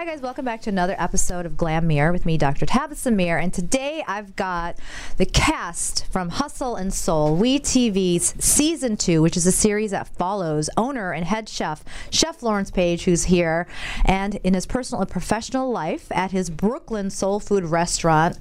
[0.00, 0.22] Hi, guys.
[0.22, 2.64] Welcome back to another episode of Glam Mirror with me, Dr.
[2.64, 3.36] Tabitha Mir.
[3.36, 4.78] And today I've got
[5.18, 10.08] the cast from Hustle and Soul, We TV's season two, which is a series that
[10.08, 13.68] follows owner and head chef, Chef Lawrence Page, who's here,
[14.06, 18.38] and in his personal and professional life at his Brooklyn soul food restaurant,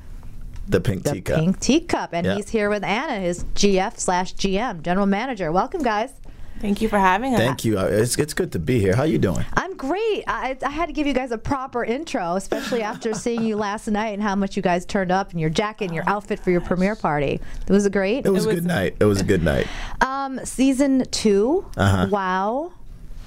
[0.66, 1.40] The pink the teacup.
[1.40, 2.14] Pink Teacup.
[2.14, 2.36] And Yeah.
[2.36, 5.52] he's here with Ana, his GF slash GM, general manager.
[5.52, 6.12] Welcome, guys.
[6.60, 7.40] Thank you for having us.
[7.40, 7.80] Thank you.
[7.80, 8.96] Uh, It's, it's good to be here.
[8.96, 9.46] How are you doing?
[9.54, 10.24] I'm great.
[10.28, 13.88] I, I had to give you guys a proper intro, especially after seeing you last
[13.88, 16.52] night and how much you guys turned up and your jacket and your outfit for
[16.52, 17.40] your premiere party.
[17.68, 18.26] It was it great?
[18.26, 18.96] It was, a good night.
[19.00, 19.68] It was a good night.
[20.02, 22.08] Um, season 2 Uh-huh.
[22.10, 22.72] Wow.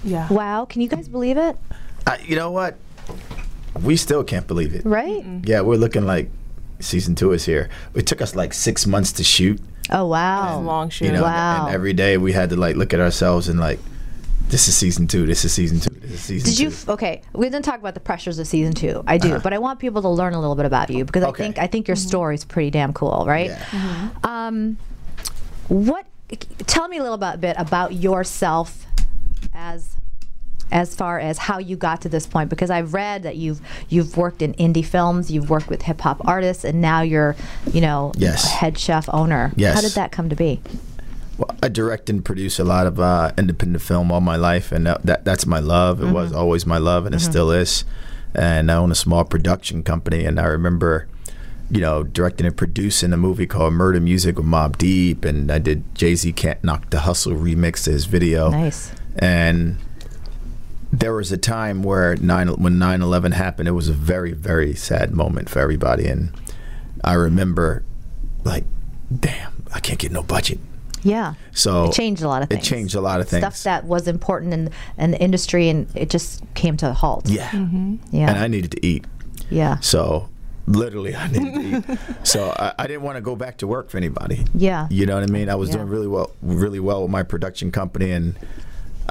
[0.04, 0.28] Yeah.
[0.32, 0.64] Wow.
[0.66, 1.56] Can you guys believe it?
[2.06, 2.76] Uh, you know what?
[3.82, 4.84] We still can't believe it.
[4.84, 5.24] Right?
[5.44, 6.30] Yeah, we're looking like
[6.80, 7.68] season two is here.
[7.94, 9.60] It took us like six months to shoot.
[9.92, 10.58] Oh, wow.
[10.60, 11.06] Long shoot.
[11.06, 11.66] You know, Wow.
[11.66, 13.78] and every day we had to like look at ourselves and like,
[14.48, 15.24] this is season two.
[15.26, 15.90] This is season two.
[16.00, 16.62] This is season Did two.
[16.64, 16.68] you?
[16.70, 19.02] f- Okay, we didn't talk about the pressures of season two.
[19.06, 21.28] I do, but I want people to learn a little bit about you because I
[21.28, 21.36] Uh-huh.
[21.36, 23.50] Think I think your story's pretty damn cool, right?
[23.50, 24.08] Yeah.
[24.24, 24.76] Um,
[25.68, 26.04] what?
[26.66, 28.86] Tell me a little bit, bit about yourself
[29.54, 29.96] as
[30.72, 34.16] as far as how you got to this point because I've read that you've you've
[34.16, 37.36] worked in indie films, you've worked with hip hop artists, and now you're
[37.72, 38.50] you know Yes.
[38.50, 39.52] head chef owner.
[39.56, 39.74] Yes.
[39.74, 40.60] How did that come to be?
[41.38, 44.86] Well, I direct and produce a lot of uh, independent film all my life, and
[44.86, 46.00] that, that that's my love.
[46.00, 46.14] It Mm-hmm.
[46.14, 47.84] was always my love, and it still is.
[48.34, 51.06] And I own a small production company, and I remember,
[51.70, 55.58] you know, directing and producing a movie called Murder Music with Mobb Deep, and I
[55.58, 58.50] did Jay Z Can't Knock the Hustle remix to his video.
[58.50, 58.92] Nice.
[59.16, 59.76] And
[60.92, 65.12] there was a time where nine when 9/11 happened, it was a very very sad
[65.12, 66.30] moment for everybody, and
[67.02, 67.82] I remember,
[68.44, 68.64] like,
[69.18, 70.58] damn, I can't get no budget.
[71.04, 71.34] Yeah.
[71.50, 72.64] So It changed a lot of things.
[72.64, 73.40] It changed a lot of things.
[73.42, 77.28] Stuff that was important in, in the industry, and it just came to a halt.
[77.28, 77.48] yeah.
[77.50, 77.96] Mm-hmm.
[78.12, 78.28] Yeah.
[78.30, 79.04] And I needed to eat.
[79.50, 79.80] yeah.
[79.80, 80.28] So
[80.68, 81.98] literally, I needed to eat.
[82.24, 84.44] So I, I didn't want to go back to work for anybody.
[84.54, 84.86] Yeah.
[84.90, 85.48] You know what I mean?
[85.48, 85.76] I was Yeah.
[85.78, 88.36] doing really well, really well with my production company, and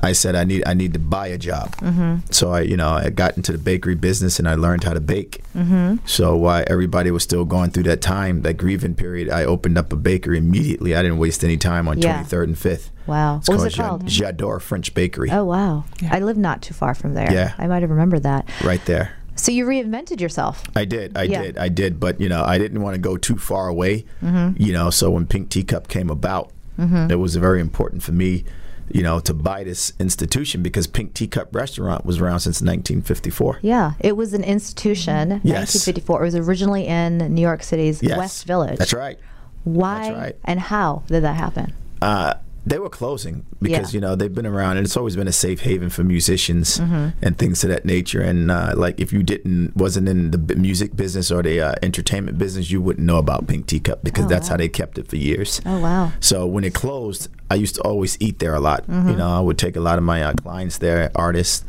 [0.04, 1.76] I said I need I need to buy a job.
[1.78, 2.32] Mm-hmm.
[2.32, 5.00] So I, you know, I got into the bakery business and I learned how to
[5.00, 5.44] bake.
[5.56, 6.06] Mm-hmm.
[6.06, 9.94] So while everybody was still going through that time, that grieving period, I opened up
[9.94, 10.96] a bakery immediately.
[10.96, 12.24] I didn't waste any time on Yeah.
[12.24, 12.90] 23rd and 5th.
[13.08, 13.38] Wow.
[13.38, 14.06] It's What was it called?
[14.06, 15.30] J'adore French Bakery.
[15.32, 15.86] Oh wow!
[16.10, 17.32] I live not too far from there.
[17.32, 17.54] Yeah.
[17.58, 18.50] I might have remembered that.
[18.64, 19.14] Right there.
[19.36, 20.64] So you reinvented yourself.
[20.76, 21.42] I did, I Yeah.
[21.42, 24.06] did, I did, but you know, I didn't want to go too far away.
[24.24, 24.62] Mm-hmm.
[24.62, 28.44] You know, so when Pink Teacup came about, it was very important for me,
[28.90, 33.60] you know, to buy this institution because Pink Teacup Restaurant was around since 1954.
[33.62, 35.42] Yeah, it was an institution.
[35.44, 35.74] Yes.
[35.76, 36.22] 1954.
[36.22, 38.78] It was originally in New York City's Yes, West Village.
[38.78, 39.18] That's right.
[39.64, 40.36] Why That's right.
[40.46, 41.74] and how did that happen?
[42.02, 42.34] Uh,
[42.64, 43.98] they were closing because Yeah.
[43.98, 47.08] you know they've been around and it's always been a safe haven for musicians Mm-hmm.
[47.26, 48.22] and things of that nature.
[48.22, 52.38] And uh, like if you didn't wasn't in the music business or the uh, entertainment
[52.38, 54.54] business, you wouldn't know about Pink Teacup because Oh, that's wow.
[54.54, 55.60] how they kept it for years.
[55.66, 56.12] Oh wow!
[56.20, 58.86] So when it closed, I used to always eat there a lot.
[58.88, 59.10] Mm-hmm.
[59.10, 61.66] You know, I would take a lot of my uh, clients there, artists,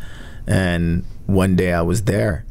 [0.47, 2.45] and one day I was there,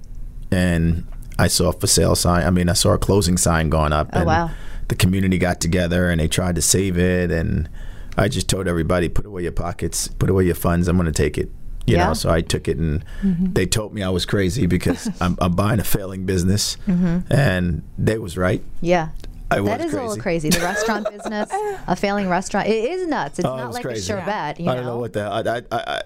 [0.51, 1.05] and
[1.38, 2.43] I saw a for sale sign.
[2.45, 4.09] I mean, I saw a closing sign going up.
[4.13, 4.49] Oh, and wow.
[4.88, 7.69] The community got together and they tried to save it, and
[8.17, 10.87] I just told everybody, put away your pockets, put away your funds.
[10.87, 11.49] I'm going to take it.
[11.87, 12.07] You Yeah.
[12.07, 15.53] know, so I took it, and they told me I was crazy because I'm, I'm
[15.55, 17.33] buying a failing business, Mm-hmm.
[17.33, 18.61] and they was right.
[18.81, 19.09] Yeah.
[19.49, 20.49] I was That is a little crazy.
[20.49, 20.49] crazy.
[20.49, 21.49] The restaurant business,
[21.87, 23.37] a failing restaurant, it is nuts.
[23.39, 24.13] It's Oh, not was like crazy.
[24.13, 24.59] a sherbet.
[24.61, 25.61] You I don't know what the I, I,
[25.97, 26.01] I,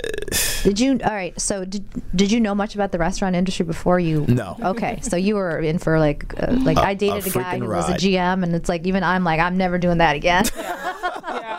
[0.63, 0.99] Did you?
[1.03, 1.39] All right.
[1.39, 1.85] So did
[2.15, 4.25] did you know much about the restaurant industry before you?
[4.27, 4.57] No.
[4.59, 4.97] Okay.
[5.03, 7.87] So you were in for like uh, like I dated a, guy freaking who was
[7.87, 7.93] a.
[7.93, 10.45] GM, and it's like even I'm like I'm never doing that again.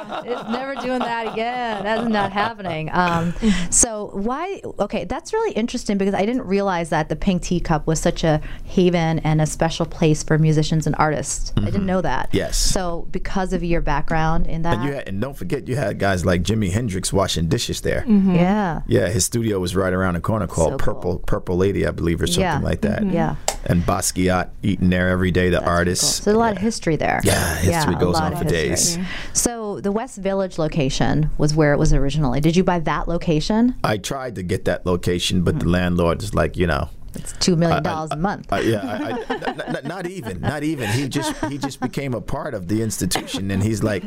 [0.08, 0.22] Yeah.
[0.40, 1.82] it's never doing that again.
[1.84, 2.90] That's not happening.
[2.92, 3.34] Um,
[3.70, 4.62] so why?
[4.78, 8.40] Okay, that's really interesting because I didn't realize that the Pink Teacup was such a
[8.64, 11.52] haven and a special place for musicians and artists.
[11.56, 12.28] I didn't know that.
[12.28, 12.36] Mm-hmm.
[12.36, 12.56] Yes.
[12.58, 15.98] So because of your background in that, and you had, and don't forget you had
[15.98, 18.04] guys like Jimi Hendrix washing dishes there.
[18.06, 18.82] yeah.
[18.86, 20.94] Yeah, his studio was right around the corner called So cool.
[20.94, 22.58] Purple Purple Lady, I believe, or something Yeah.
[22.60, 23.04] like that.
[23.06, 23.36] Yeah.
[23.64, 25.46] And Basquiat eating there every day.
[25.50, 26.04] The That's artists.
[26.04, 26.24] cool.
[26.24, 27.20] So there's a lot of history there.
[27.24, 28.68] Yeah, history a goes on for history.
[28.68, 28.98] days.
[29.32, 32.40] So the West Village location was where it was originally.
[32.40, 33.74] Did you buy that location?
[33.82, 37.56] I tried to get that location, but the landlord is like, you know, It's two
[37.56, 38.52] million dollars a month.
[38.52, 40.88] Uh, yeah, I, I, n- n- not even, not even.
[40.90, 44.04] He just he just became a part of the institution, and he's like,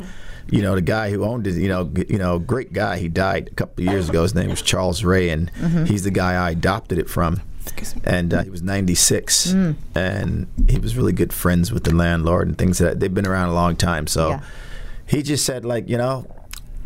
[0.52, 1.56] you know, the guy who owned it.
[1.56, 2.98] You know, you know, great guy.
[3.00, 4.22] He died a couple of years ago.
[4.22, 5.50] His name was Charles Ray, and
[5.88, 7.42] he's the guy I adopted it from.
[8.04, 9.54] And uh, he was 96,
[9.96, 13.50] and he was really good friends with the landlord and things that they've been around
[13.50, 14.06] a long time.
[14.08, 14.42] So Yeah.
[15.10, 16.26] He just said, like, you know,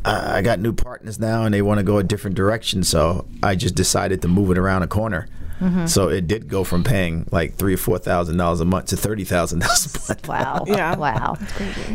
[0.06, 2.84] I I got new partners now, and they want to go a different direction.
[2.84, 5.28] So I just decided to move it around a corner.
[5.62, 5.86] Mm-hmm.
[5.86, 8.98] So it did go from paying like three or four thousand dollars a month to
[8.98, 10.28] thirty thousand dollars a month.
[10.28, 10.64] Wow.
[10.68, 10.96] Yeah.
[10.98, 11.38] Wow.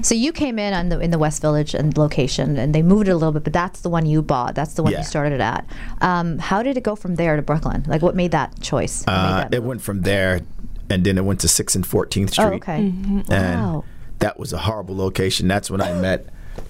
[0.02, 3.08] So you came in on the in the West Village and location, and they moved
[3.08, 4.54] it a little bit, but that's the one you bought.
[4.54, 4.98] That's the one Yeah.
[4.98, 5.66] you started it at.
[6.00, 7.84] Um, how did it go from there to Brooklyn?
[7.86, 9.02] Like, what made that choice?
[9.04, 9.68] What made Uh, that it move?
[9.68, 10.40] went from there,
[10.88, 12.46] and then it went to Sixth and Fourteenth Street.
[12.46, 12.92] oh, okay.
[13.28, 13.84] And Wow.
[14.18, 15.48] That was a horrible location.
[15.48, 16.26] That's when I met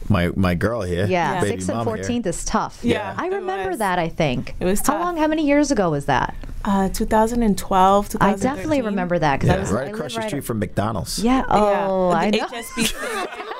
[0.08, 1.06] my my girl here.
[1.06, 2.80] Yeah, baby sixth and fourteenth is tough.
[2.82, 3.78] Yeah, I remember was.
[3.78, 3.98] that.
[3.98, 4.96] I think It was Tough.
[4.96, 5.16] How long?
[5.16, 6.34] How many years ago was that?
[6.64, 10.28] Uh, 2012, I definitely remember that because I was right I across live the right
[10.28, 11.18] street from McDonald's.
[11.18, 11.44] Yeah.
[11.48, 12.16] Oh, yeah.
[12.16, 13.52] I the know.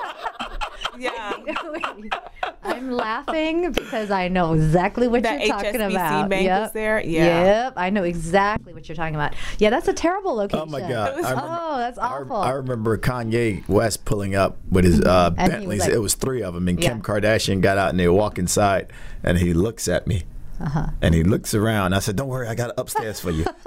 [0.98, 2.10] HSBC.
[2.10, 2.18] yeah.
[2.62, 6.28] I'm laughing because I know exactly what That you're talking HSBC about.
[6.28, 6.60] bank yep.
[6.62, 7.02] was there?
[7.04, 7.44] Yeah.
[7.66, 7.72] Yep.
[7.76, 9.34] I know exactly what you're talking about.
[9.58, 10.66] Yeah, that's a terrible location.
[10.68, 11.16] Oh my God!
[11.16, 12.36] was- remember, Oh, that's awful.
[12.36, 15.80] I, remember Kanye West pulling up with his uh, And was Bentleys.
[15.80, 18.92] like- it was three of them, and Kim Kardashian got out and they walk inside,
[19.22, 20.24] and he looks at me,
[20.60, 20.88] Uh-huh.
[21.00, 21.94] and he looks around.
[21.94, 23.44] I said, "Don't worry, I got it upstairs for you."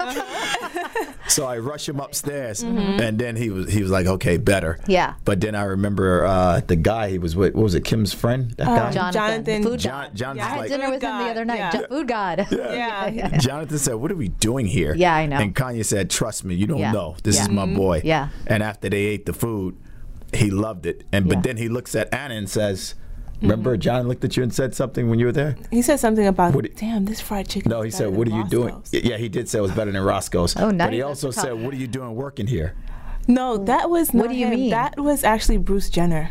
[1.28, 4.90] so I rush him upstairs, and then he was he was like, "Okay, better." Mm-hmm.
[4.90, 5.14] Yeah.
[5.24, 7.54] But then I remember uh, the guy he was with.
[7.54, 7.84] What was it?
[7.84, 8.50] Kim's friend.
[8.52, 8.92] That guy.
[8.92, 10.14] Jonathan, Jonathan- food John, god.
[10.16, 11.56] Jonathan's I had like, dinner with him the other night.
[11.58, 11.70] yeah.
[11.72, 12.46] Jo- Food god.
[12.52, 13.36] Yeah.
[13.38, 15.36] Jonathan said, "What are we doing here?" Yeah, I know.
[15.38, 16.92] And Kanye said, "Trust me, you don't Yeah.
[16.92, 17.16] know.
[17.22, 17.42] This Yeah.
[17.42, 18.28] is my boy." Yeah.
[18.46, 19.76] And after they ate the food,
[20.32, 21.04] he loved it.
[21.12, 21.34] And Yeah.
[21.34, 22.94] but then he looks at Ana and says,
[23.42, 26.26] "Remember, John looked at you and said something when you were there." He said something
[26.26, 27.70] about, What damn, this fried chicken.
[27.70, 29.62] No, he is said, "What are than you doing?" Roscoe's." Yeah, he did say it
[29.62, 30.56] was better than Roscoe's.
[30.56, 30.86] Oh, nice.
[30.86, 32.74] But he also said, "What are you doing working here?"
[33.28, 34.54] No, that was not What do you him.
[34.54, 34.70] mean?
[34.70, 36.30] That was actually Bruce Jenner.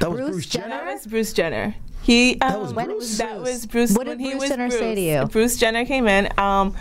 [0.00, 0.68] That was Bruce Bruce, Jenner?
[0.68, 0.84] Jenner.
[0.86, 1.74] That was Bruce Jenner.
[2.02, 3.48] He um, was When it was that Bruce.
[3.48, 3.92] was Bruce.
[3.94, 4.80] What when did he Bruce was Jenner Bruce.
[4.80, 5.24] say to you?
[5.26, 6.28] Bruce Jenner came in.
[6.38, 6.74] Um,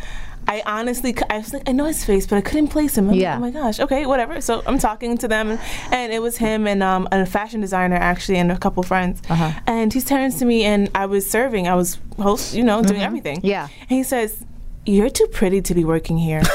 [0.48, 3.06] I honestly, c- I was like, I know his face, but I couldn't place him.
[3.06, 3.38] I'm like, Yeah.
[3.38, 3.80] oh my gosh.
[3.80, 4.42] Okay, whatever.
[4.42, 5.58] So I'm talking to them,
[5.92, 9.22] and it was him and um, a fashion designer actually, and a couple friends.
[9.30, 9.52] Uh-huh.
[9.68, 11.68] And he turns to me, and I was serving.
[11.68, 13.38] I was host, you know, doing everything.
[13.38, 13.48] Mm-hmm.
[13.48, 13.68] Yeah.
[13.82, 14.44] And he says,
[14.86, 16.42] "You're too pretty to be working here."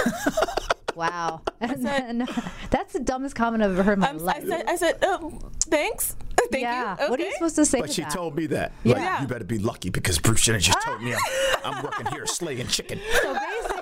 [0.94, 1.42] Wow.
[1.60, 2.26] And
[2.70, 4.46] that's the dumbest comment I've ever heard in my Um, I life.
[4.48, 6.16] said, I said, oh, thanks.
[6.50, 6.96] Thank yeah.
[7.04, 7.10] you.
[7.10, 8.12] What are you supposed to say But to she that?
[8.12, 8.72] told me that.
[8.82, 8.94] Yeah.
[8.94, 11.20] Like, you better be lucky because Bruce Jenner just told me I'm,
[11.74, 12.98] I'm working here slaying chicken.
[13.20, 13.75] So basically,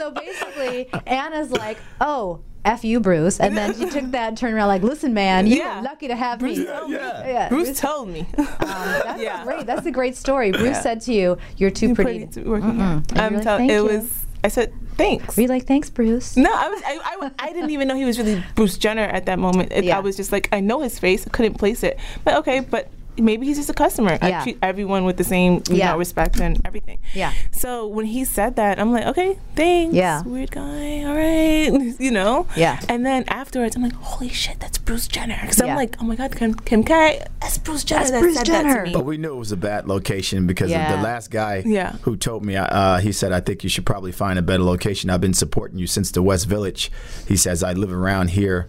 [0.00, 4.54] so basically, Ana's like, "Oh, f you, Bruce," and then she took that and turned
[4.54, 5.80] around like, "Listen, man, you Yeah.
[5.80, 7.26] are lucky to have me." Yeah, yeah.
[7.28, 8.26] Yeah, Bruce told me.
[8.38, 9.44] Um, that's Yeah.
[9.44, 9.66] great.
[9.66, 10.50] That's a great story.
[10.52, 10.80] Bruce Yeah.
[10.80, 13.02] said to you, "You're too Too pretty." pretty to be working here.
[13.16, 13.68] I'm like, telling.
[13.68, 14.26] "Thank It you." was.
[14.42, 15.36] I said thanks.
[15.36, 16.34] Were you like, "Thanks, Bruce"?
[16.36, 16.80] No, I was.
[16.86, 19.70] I, I, I didn't even know he was really Bruce Jenner at that moment.
[19.72, 19.98] It, Yeah.
[19.98, 21.26] I was just like, I know his face.
[21.26, 21.98] I couldn't place it.
[22.24, 22.88] But okay, but
[23.18, 24.18] maybe he's just a customer.
[24.22, 24.40] Yeah.
[24.40, 25.92] I treat everyone with the same you Yeah.
[25.92, 26.98] know, respect and everything.
[27.14, 27.32] Yeah.
[27.50, 29.94] So when he said that, I'm like, okay, thanks.
[29.94, 30.22] Yeah.
[30.22, 31.04] Weird guy.
[31.04, 31.94] All right.
[32.00, 32.46] you know.
[32.56, 32.80] Yeah.
[32.88, 35.38] And then afterwards, I'm like, holy shit, that's Bruce Jenner.
[35.42, 35.66] Because Yeah.
[35.66, 37.24] I'm like, oh my god, Kim, Kim K.
[37.40, 38.00] That's Bruce Jenner.
[38.00, 38.68] That's that Bruce said Jenner.
[38.74, 38.92] That to me.
[38.92, 40.96] But we knew it was a bad location because Yeah.
[40.96, 41.92] the last guy Yeah.
[42.02, 45.10] who told me, uh, he said, I think you should probably find a better location.
[45.10, 46.90] I've been supporting you since the West Village.
[47.26, 48.66] He says, I live around here.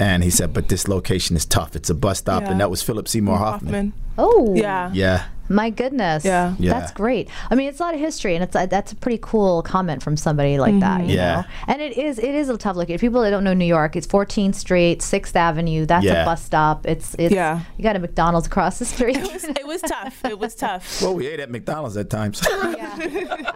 [0.00, 1.76] And he said, but this location is tough.
[1.76, 2.42] It's a bus stop.
[2.42, 2.52] Yeah.
[2.52, 3.74] And that was Philip Seymour mm, Hoffman.
[3.74, 3.92] Hoffman.
[4.16, 4.54] Oh.
[4.56, 4.90] Yeah.
[4.94, 5.26] Yeah.
[5.50, 6.24] My goodness.
[6.24, 6.54] Yeah.
[6.58, 6.72] Yeah.
[6.78, 7.28] That's great.
[7.50, 10.00] I mean, it's a lot of history, and it's uh, that's a pretty cool comment
[10.02, 11.04] from somebody like that.
[11.06, 11.40] You Yeah.
[11.40, 11.44] Know?
[11.66, 12.88] And it is it is a tough look.
[12.88, 15.86] If people that don't know New York, it's 14th Street, Sixth Avenue.
[15.86, 16.22] That's Yeah.
[16.22, 16.86] a bus stop.
[16.86, 17.60] It's it's Yeah.
[17.76, 19.16] you got a McDonald's across the street.
[19.18, 20.24] it was tough.
[20.24, 21.02] It was tough.
[21.02, 22.40] Well, we ate at McDonald's at times.
[22.48, 22.96] yeah.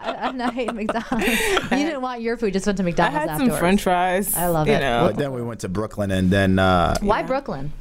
[0.03, 1.29] I, I'm not hating McDonald's.
[1.63, 3.17] you didn't want your food, just went to McDonald's.
[3.17, 3.53] I McDonald's had afterwards.
[3.55, 4.37] some French fries.
[4.37, 4.81] I love you it.
[4.81, 5.07] Know.
[5.07, 7.73] but then we went to Brooklyn, and then uh, Why Brooklyn?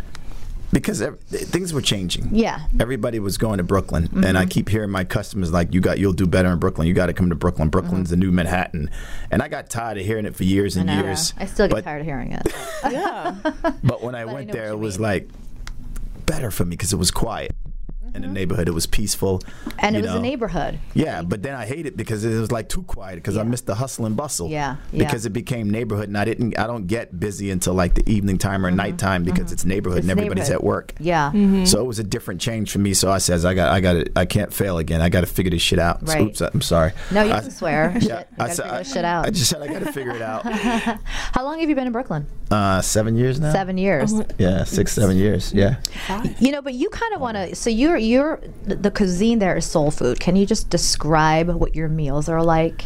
[0.73, 2.29] Because ev- things were changing.
[2.35, 2.59] Yeah.
[2.79, 4.49] Everybody was going to Brooklyn, and I mm-hmm.
[4.49, 6.87] keep hearing my customers like, "You got, you'll do better in Brooklyn.
[6.87, 7.67] You got to come to Brooklyn.
[7.67, 7.79] Mm-hmm.
[7.79, 8.89] Brooklyn's the new Manhattan."
[9.31, 11.33] And I got tired of hearing it for years and I years.
[11.37, 12.53] I still get but, tired of hearing it.
[12.91, 13.35] yeah.
[13.83, 15.03] But when I But went know there, it was mean.
[15.03, 15.29] like
[16.25, 17.55] better for me because it was quiet
[18.13, 18.67] in the neighborhood.
[18.67, 19.69] It was peaceful, Mm-hmm.
[19.79, 20.17] And it was know.
[20.17, 20.79] a neighborhood.
[20.93, 23.65] Yeah, but then I hate it because it was like too quiet because I missed
[23.65, 24.49] the hustle and bustle.
[24.49, 25.03] Yeah, yeah.
[25.03, 26.57] Because it became neighborhood, and I didn't.
[26.57, 30.09] I don't get busy until like the evening time or nighttime because it's neighborhood Mm-hmm.
[30.09, 30.61] It's and everybody's neighborhood.
[30.61, 30.93] at work.
[30.99, 31.31] Yeah.
[31.33, 31.65] Mm-hmm.
[31.65, 32.93] So it was a different change for me.
[32.93, 34.11] So I says, I got, I got it.
[34.15, 35.01] I can't fail again.
[35.01, 36.07] I got to figure this shit out.
[36.07, 36.21] Right.
[36.21, 36.93] Oops, I'm sorry.
[37.11, 37.93] No, you I- can swear.
[37.99, 38.03] shit.
[38.09, 39.25] You I gotta said- figure I- this shit out.
[39.25, 40.43] I just said I got to figure it out.
[41.03, 42.25] How long have you been in Brooklyn?
[42.53, 43.51] Uh, seven years now.
[43.51, 44.13] Seven years.
[44.37, 45.51] Yeah, six, seven years.
[45.53, 45.77] Yeah.
[46.39, 47.55] You know, but you kind of want to.
[47.55, 50.19] So you're you're the the cuisine there is soul food.
[50.19, 52.85] Can you just describe what your meals are like?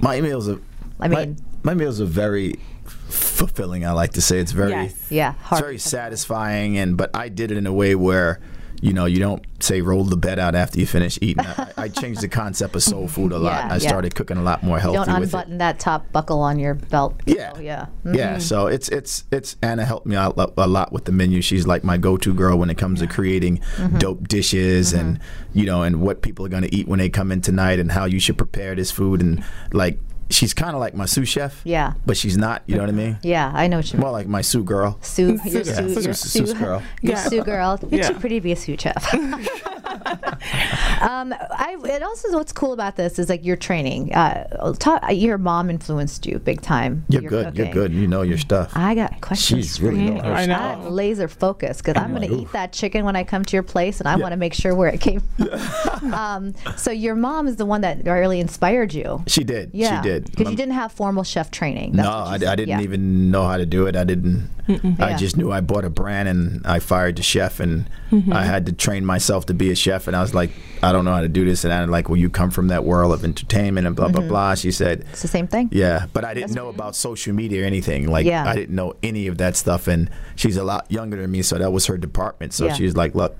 [0.00, 0.58] My meals are.
[1.00, 2.60] I mean- my, meals are very
[3.08, 3.84] fulfilling.
[3.86, 4.70] I like to say it's very.
[4.70, 5.10] Yes.
[5.10, 8.40] Yeah, It's very satisfying, and but I did it in a way where,
[8.84, 11.46] you know, you don't say roll the bed out after you finish eating.
[11.46, 13.64] I, I changed the concept of soul food a lot.
[13.64, 13.88] Yeah, I yeah.
[13.88, 15.34] started cooking a lot more healthy Don't with it.
[15.34, 17.18] unbutton that top buckle on your belt.
[17.24, 17.86] Yeah, Oh, yeah.
[18.04, 18.32] yeah.
[18.32, 18.40] Mm-hmm.
[18.40, 21.40] So it's it's it's Ana helped me out a lot with the menu.
[21.40, 23.96] She's like my go-to girl when it comes to creating mm-hmm.
[23.96, 25.58] dope dishes and mm-hmm.
[25.58, 27.90] you know and what people are going to eat when they come in tonight and
[27.90, 29.98] how you should prepare this food and like
[30.30, 31.60] she's kind of like my sous chef.
[31.64, 31.94] Yeah.
[32.06, 32.62] but she's not.
[32.66, 33.18] You know what I mean?
[33.22, 34.02] Yeah, I know what you mean.
[34.04, 34.98] More like my sous girl.
[35.02, 36.82] Sue, you're Yeah, Sue, Sue- you're Sue Sue, girl.
[37.02, 37.24] you're Yeah.
[37.28, 37.78] Sue girl.
[37.90, 38.08] You're Yeah.
[38.08, 39.14] too pretty to be a sous chef.
[41.00, 44.14] um, I, it also what's cool about this is like your training.
[44.14, 47.04] Uh, talk, your mom influenced you big time.
[47.08, 47.56] You're your good.
[47.56, 47.92] You're good.
[47.92, 48.72] You know your stuff.
[48.74, 49.64] I got questions.
[49.64, 50.18] She's for really you.
[50.20, 50.54] I know.
[50.54, 53.56] I'm laser focused because I'm going to like, eat that chicken when I come to
[53.56, 56.14] your place, and I want to make sure where it came from.
[56.14, 59.22] um, so your mom is the one that really inspired you.
[59.26, 59.70] She did.
[59.72, 60.30] Yeah, She did.
[60.30, 61.92] Because you didn't have formal chef training.
[61.92, 62.34] That's no, I.
[62.34, 62.80] I didn't Yeah.
[62.82, 63.96] even know how to do it.
[63.96, 64.50] I didn't.
[64.68, 65.16] I Yeah.
[65.16, 68.32] just knew I bought a brand and I fired the chef and Mm-hmm.
[68.32, 69.83] I had to train myself to be a chef.
[69.86, 70.50] And I was like,
[70.82, 71.64] I don't know how to do this.
[71.64, 74.14] And I'm like, well, you come from that world of entertainment and blah Mm-hmm.
[74.20, 74.54] blah blah.
[74.54, 75.68] She said, It's the same thing.
[75.72, 78.08] yeah, but I didn't know about social media or anything.
[78.08, 78.44] Like, Yeah.
[78.48, 79.86] I didn't know any of that stuff.
[79.88, 82.52] And she's a lot younger than me, so that was her department.
[82.54, 82.74] So Yeah.
[82.74, 83.36] she's like, look.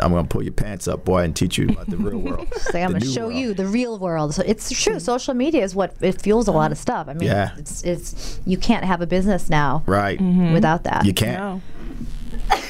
[0.00, 2.46] I'm gonna pull your pants up, boy, and teach you about the real world.
[2.52, 3.34] It's like I'm going to show world.
[3.34, 4.32] you the real world.
[4.34, 5.00] So it's true.
[5.00, 7.08] Social media is what it fuels a lot of stuff.
[7.08, 7.50] I mean, Yeah.
[7.56, 10.20] it's, it's you can't have a business now Right?
[10.52, 11.04] without that.
[11.06, 11.38] You can't.
[11.38, 11.62] No.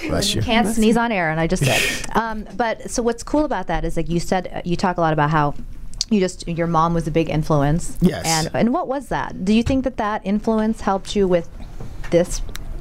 [0.09, 0.43] Bless you.
[0.43, 1.81] can't sneeze on air, and I just did.
[2.15, 5.01] Um, but so what's cool about that is like you said, uh, you talk a
[5.01, 5.55] lot about how
[6.11, 7.97] you just your mom was a big influence.
[8.01, 8.25] Yes.
[8.27, 9.45] And and what was that?
[9.45, 11.49] Do you think that that influence helped you with
[12.11, 12.41] this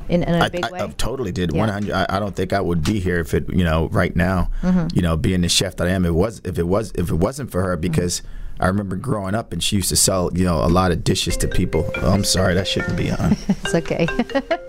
[0.09, 0.81] in, in a I, big I, way?
[0.81, 1.51] I totally did.
[1.53, 1.59] Yeah.
[1.59, 1.91] One hundred.
[1.91, 4.87] I, I don't think I would be here if it, you know, right now, Mm-hmm.
[4.95, 6.05] you know, being the chef that I am.
[6.05, 7.81] It was if it was if it wasn't for her Mm-hmm.
[7.81, 8.21] because
[8.59, 11.37] I remember growing up and she used to sell, you know, a lot of dishes
[11.37, 11.91] to people.
[11.97, 13.33] Oh, I'm sorry, that shouldn't be on.
[13.49, 14.07] it's okay.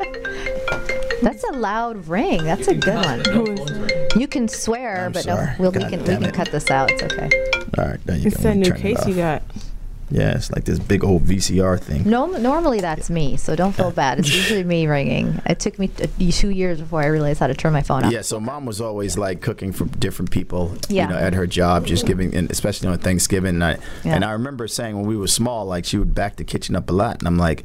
[1.23, 2.45] That's a loud ring.
[2.45, 3.89] That's a good one.
[4.21, 5.47] You can swear, I'm but sorry.
[5.47, 6.35] no, we'll, we can we can it.
[6.35, 6.91] cut this out.
[6.91, 7.29] It's okay.
[7.77, 8.43] All right, there you It's go.
[8.45, 9.43] that Let new turn it case you got.
[10.11, 12.09] Yeah, it's like this big old VCR thing.
[12.09, 14.19] No, normally that's me, so don't feel bad.
[14.19, 15.39] It's usually me ringing.
[15.45, 18.05] It took me t- uh, two years before I realized how to turn my phone
[18.05, 18.13] off.
[18.13, 21.03] Yeah, so mom was always like cooking for different people, Yeah.
[21.03, 23.57] you know, at her job, just giving, and especially on Thanksgiving.
[23.57, 23.73] And I,
[24.03, 24.15] Yeah.
[24.15, 26.89] and I remember saying when we were small, like she would back the kitchen up
[26.89, 27.65] a lot, and I'm like,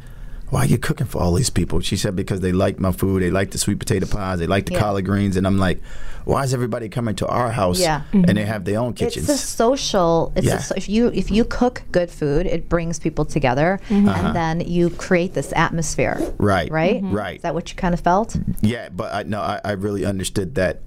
[0.54, 1.80] why are you cooking for all these people?
[1.80, 4.68] She said because they like my food, they like the sweet potato pies, they like
[4.68, 4.82] the Yeah.
[4.82, 5.82] collard greens, and I'm like,
[6.26, 7.80] why is everybody coming to our house?
[7.80, 8.04] Yeah.
[8.14, 8.46] and they mm-hmm.
[8.46, 9.28] have their own kitchens.
[9.28, 10.32] It's a social.
[10.36, 10.62] It's Yeah.
[10.70, 14.08] a, if you if you cook good food, it brings people together, mm-hmm.
[14.08, 14.34] and uh-huh.
[14.34, 16.18] then you create this atmosphere.
[16.20, 16.32] Uh-huh.
[16.38, 16.72] Right.
[16.72, 16.98] Right.
[16.98, 17.16] Mm-hmm.
[17.16, 17.36] Right.
[17.38, 18.38] Is that what you kind of felt?
[18.62, 20.82] Yeah, but I no, I, I really understood that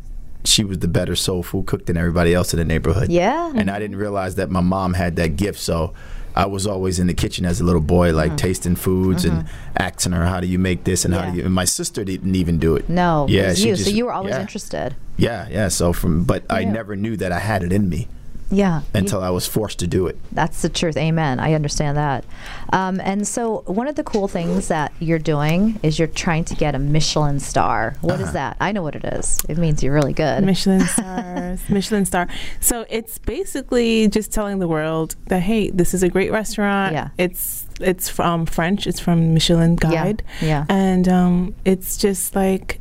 [0.44, 3.10] she was the better soul food cook than everybody else in the neighborhood.
[3.10, 3.52] Yeah.
[3.52, 5.92] And I didn't realize that my mom had that gift, so
[6.36, 9.46] I was always in the kitchen as a little boy, like tasting foods and
[9.78, 11.30] asking her, "How do you make this?" and how Mm-hmm.
[11.32, 11.44] Do you?
[11.46, 12.88] And my sister didn't even do it.
[12.90, 13.24] No.
[13.24, 13.48] it Yeah.
[13.48, 13.74] was you.
[13.74, 14.40] just- so you were always yeah.
[14.42, 14.94] interested.
[15.16, 15.68] Yeah, yeah.
[15.68, 16.72] So from, but I Yeah.
[16.72, 18.06] never knew that I had it in me
[18.50, 18.80] Yeah.
[18.80, 20.18] You- until I was forced to do it.
[20.32, 20.96] That's the truth.
[20.96, 21.40] Amen.
[21.40, 22.24] I understand that.
[22.72, 26.54] Um, and so, one of the cool things that you're doing is you're trying to
[26.54, 27.96] get a Michelin star.
[28.00, 28.24] What Uh-huh.
[28.24, 28.56] is that?
[28.60, 29.38] I know what it is.
[29.48, 30.44] It means you're really good.
[30.44, 32.28] Michelin stars, Michelin star.
[32.60, 36.92] So it's basically just telling the world that hey, this is a great restaurant.
[36.92, 37.08] Yeah.
[37.18, 38.86] It's it's from French.
[38.86, 40.22] It's from Michelin Yeah, Guide.
[40.40, 40.64] yeah.
[40.68, 42.80] And um, it's just like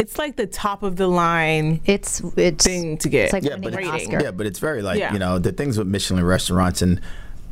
[0.00, 3.24] it's like the top of the line It's it's thing to get.
[3.24, 4.20] It's like Yeah, but it's, Oscar.
[4.22, 5.12] yeah, but it's very like Yeah.
[5.12, 7.00] you know the things with Michelin restaurants and.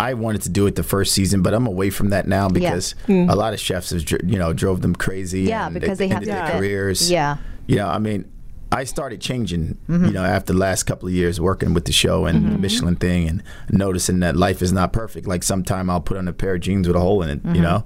[0.01, 2.95] I wanted to do it the first season, but I'm away from that now because
[3.09, 3.29] Mm.
[3.29, 5.41] a lot of chefs have, you know drove them crazy.
[5.43, 6.55] Yeah, and because they have ended their fit.
[6.57, 7.11] careers.
[7.11, 7.39] Yeah.
[7.67, 8.25] you know, I mean,
[8.71, 9.77] I started changing.
[9.89, 10.05] Mm-hmm.
[10.05, 12.95] You know, after the last couple of years working with the show and the Michelin
[12.95, 15.27] thing, and noticing that life is not perfect.
[15.27, 17.41] Like sometime I'll put on a pair of jeans with a hole in it.
[17.57, 17.83] You know,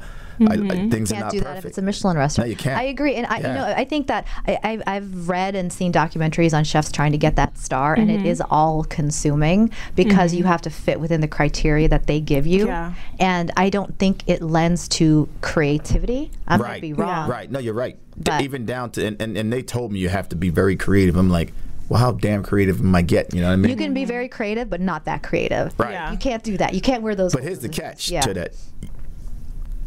[0.48, 0.90] I, I, mm-hmm.
[0.90, 2.48] things are can't not do that if it's a Michelin restaurant.
[2.48, 2.78] No, you can't.
[2.78, 5.92] I agree, and I, you know, I think that I, I've, I've read and seen
[5.92, 8.26] documentaries on chefs trying to get that star, and it mm-hmm.
[8.26, 10.48] is all consuming because you mm-hmm.
[10.48, 12.66] have to fit within the criteria that they give you.
[12.66, 12.94] Yeah.
[13.18, 16.30] And I don't think it lends to creativity.
[16.46, 16.80] I might right.
[16.82, 17.28] be wrong.
[17.28, 17.50] Right.
[17.50, 17.96] No, you're right.
[18.16, 20.76] But- Even down to and, and, and they told me you have to be very
[20.76, 21.16] creative.
[21.16, 21.52] I'm like,
[21.88, 23.36] well, how damn creative am I getting?
[23.36, 23.70] You know what I mean?
[23.70, 25.78] You can be very creative, but not that creative.
[25.78, 25.92] Right.
[25.92, 26.12] Yeah.
[26.12, 26.74] You can't do that.
[26.74, 27.34] You can't wear those.
[27.34, 28.22] But here's the catch Yeah.
[28.22, 28.54] to that.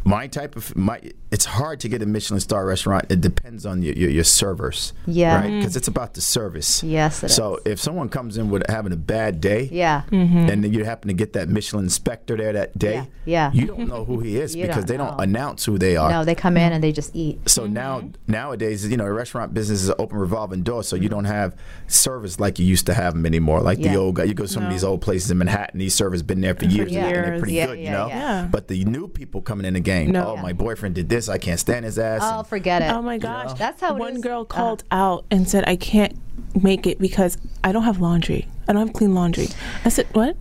[0.06, 1.00] My type of my,
[1.32, 3.06] it's hard to get a Michelin star restaurant.
[3.10, 5.34] It depends on your your, your servers, Yeah.
[5.36, 5.44] right?
[5.50, 5.58] Mm-hmm.
[5.58, 6.82] Because it's about the service.
[6.82, 10.02] Yes, it so if someone comes in with having a bad day, Yeah.
[10.12, 10.48] Mm-hmm.
[10.50, 13.52] and then you happen to get that Michelin inspector there that day, Yeah, yeah.
[13.52, 16.10] you don't know who he is because don't they don't announce who they are.
[16.10, 17.40] No, they come in and they just eat.
[17.50, 17.72] So mm-hmm.
[17.74, 20.84] now nowadays, you know, the restaurant business is an open revolving door.
[20.84, 21.56] So you don't have
[21.88, 23.60] service like you used to have them anymore.
[23.60, 23.92] Like Yeah.
[23.92, 25.78] the old guy, you go to some of these old places in Manhattan.
[25.80, 28.06] These servers been there for years, and they're pretty Yeah, good, you yeah, know.
[28.08, 28.16] yeah.
[28.42, 28.48] Yeah.
[28.50, 30.28] But the new people coming in the game, No.
[30.28, 30.42] oh, Yeah.
[30.42, 31.28] my boyfriend did this.
[31.28, 32.20] I can't stand his ass.
[32.22, 32.90] Oh, and- forget it.
[32.92, 33.58] Oh my gosh.
[33.58, 34.22] That's how it One is.
[34.22, 36.14] girl Uh, called out and said, I can't
[36.62, 38.46] make it because I don't have laundry.
[38.68, 39.48] I don't have clean laundry.
[39.84, 40.36] I said, What?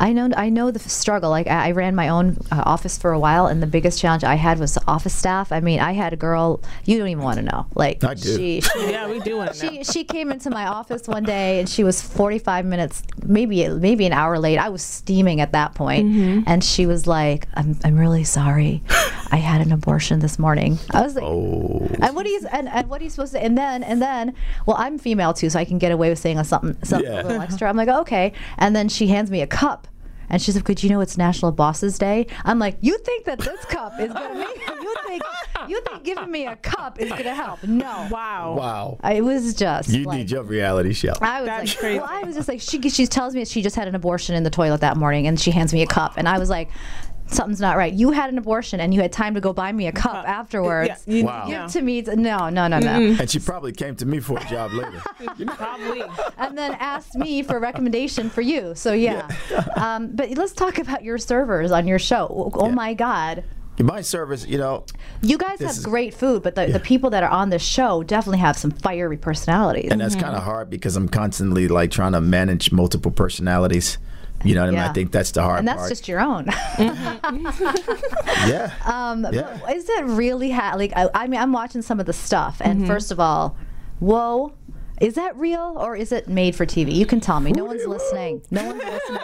[0.00, 1.30] I know I know the struggle.
[1.30, 4.24] Like I I ran my own uh, office for a while, and the biggest challenge
[4.24, 5.52] I had was the office staff.
[5.52, 7.66] I mean, I had a girl you don't even want to know.
[7.74, 8.36] Like I do.
[8.36, 9.70] she she Yeah, we do want to know.
[9.72, 14.04] she, she came into my office one day and she was 45 minutes maybe maybe
[14.06, 16.06] an hour late i was steaming at that point.
[16.06, 16.40] Mm-hmm.
[16.46, 18.82] and she was like I'm, I'm really sorry
[19.30, 22.68] i had an abortion this morning i was like oh, and what are you and,
[22.68, 24.34] and what are you supposed to and then and then
[24.66, 27.22] well i'm female too so i can get away with saying a something something Yeah.
[27.22, 29.73] a little extra i'm like okay and then she hands me a cup
[30.30, 33.38] and she's like, "Could you know it's National Bosses Day?" I'm like, "You think that
[33.38, 35.22] this cup is gonna make you think
[35.68, 37.62] you think giving me a cup is gonna help?
[37.64, 38.54] No, wow.
[38.56, 38.98] wow.
[39.02, 41.12] I- it was just You like, need your reality show.
[41.20, 41.98] I was That's like, crazy.
[42.00, 44.42] well, I was just like, she she tells me she just had an abortion in
[44.42, 46.68] the toilet that morning, and she hands me a cup, and I was like,
[47.34, 47.92] something's not right.
[47.92, 50.90] You had an abortion, and you had time to go buy me a cup afterwards.
[51.06, 51.42] Yeah, you- Wow.
[51.46, 51.66] Give yeah.
[51.66, 52.88] to me, no, no, no, no,
[53.20, 55.02] and she probably came to me for a job later.
[55.46, 56.02] Probably.
[56.38, 58.74] and then asked me for a recommendation for you.
[58.74, 59.28] So yeah,
[59.76, 62.26] um, but let's talk about your servers on your show.
[62.30, 62.74] Oh, oh Yeah.
[62.74, 63.44] my God.
[63.80, 64.84] My service, you know,
[65.20, 68.04] You guys have is- great food, but the, the people that are on this show
[68.04, 69.90] definitely have some fiery personalities.
[69.90, 73.98] and that's kind of hard because I'm constantly like trying to manage multiple personalities.
[74.44, 74.78] You know what I mean?
[74.80, 74.90] Yeah.
[74.90, 75.58] I think that's the hard part.
[75.60, 75.88] and that's part.
[75.90, 76.46] just your own.
[76.78, 77.18] yeah.
[78.84, 79.58] Um, Yeah.
[79.64, 80.92] but is it really ha- like?
[80.96, 83.56] I, I mean, I'm watching some of the stuff, and first of all,
[84.00, 84.52] whoa,
[85.00, 86.92] is that real or is it made for TV?
[86.94, 87.52] You can tell me.
[87.52, 88.42] No one's listening.
[88.50, 89.20] No one's listening.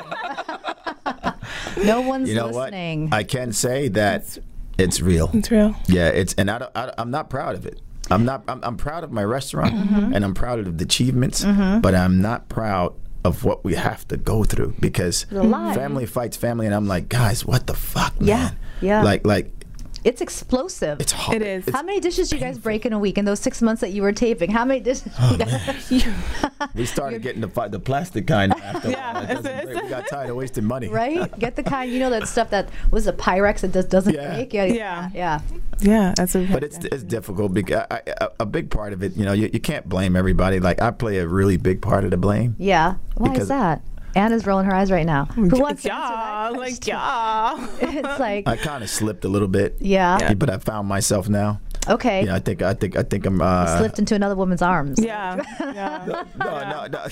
[1.85, 3.11] no one's you know listening.
[3.11, 3.15] what?
[3.17, 4.39] I can say that
[4.79, 5.31] it's real.
[5.35, 5.75] It's real.
[5.87, 7.81] Yeah, it's and I, don't, I am not proud of it.
[8.11, 8.43] I'm not.
[8.49, 10.15] I'm, I'm proud of my restaurant Mm-hmm.
[10.15, 14.17] and I'm proud of the achievements, but I'm not proud of what we have to
[14.17, 15.27] go through because
[15.75, 18.29] family fights family, and I'm like, guys, what the fuck, man?
[18.29, 19.03] Yeah, yeah.
[19.03, 19.60] Like, like
[20.05, 21.01] it's explosive.
[21.01, 21.37] it's hard.
[21.37, 21.69] It is.
[21.69, 23.81] It's- How many dishes do you guys break in a week in those six months
[23.81, 24.51] that you were taping?
[24.51, 25.13] How many dishes?
[25.19, 25.33] Oh,
[25.91, 29.23] you guys- we started getting the fi- the plastic kind after Yeah, while.
[29.23, 29.83] It it's doesn't a- break.
[29.83, 30.89] we got tired of wasting money.
[30.89, 31.39] right?
[31.39, 31.91] Get the kind.
[31.93, 34.35] You know that stuff that was a Pyrex that just doesn't Yeah.
[34.35, 34.53] break.
[34.53, 35.11] Yeah, Yeah.
[35.15, 35.41] yeah.
[35.81, 36.45] Yeah, that's a.
[36.47, 39.49] But it's it's difficult because I, I, a big part of it, you know, you,
[39.53, 40.61] you can't blame everybody.
[40.61, 42.55] Like I play a really big part of the blame.
[42.59, 42.97] Yeah.
[43.17, 43.81] Why is that?
[44.15, 45.25] Ana's rolling her eyes right now.
[45.35, 47.69] Who wants to answer yeah, that like yeah.
[47.81, 49.77] It's like, I kind of slipped a little bit.
[49.81, 50.35] yeah.
[50.35, 51.61] But I found myself now.
[51.89, 52.27] Okay.
[52.27, 53.41] Yeah, I think I think I think I'm.
[53.41, 54.99] Uh, Slipped into another woman's arms.
[55.03, 56.25] Yeah, yeah.
[56.39, 57.07] No, no, no.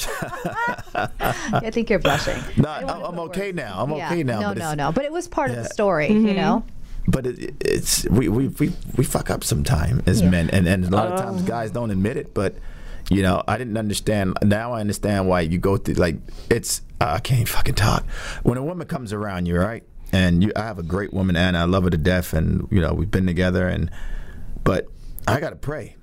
[1.53, 2.37] I think you're blushing.
[2.57, 3.83] no I'm, I'm okay now.
[3.83, 4.13] I'm yeah.
[4.13, 4.41] okay now.
[4.41, 4.93] No, but no, no.
[4.93, 6.65] But it was part of the story, you know?
[7.07, 10.91] But it, it's we, we we we fuck up sometime as men, and and a
[10.91, 12.35] lot of times guys don't admit it.
[12.35, 12.57] But
[13.11, 14.37] you know, I didn't understand.
[14.43, 15.95] Now I understand why you go through.
[15.95, 16.17] Like
[16.51, 18.07] it's uh, I can't fucking talk.
[18.43, 19.85] When a woman comes around you, right?
[20.13, 21.61] And you, I have a great woman, Ana.
[21.61, 23.69] I love her to death, and you know we've been together.
[23.69, 23.91] And
[24.65, 24.89] but
[25.27, 25.97] I gotta pray.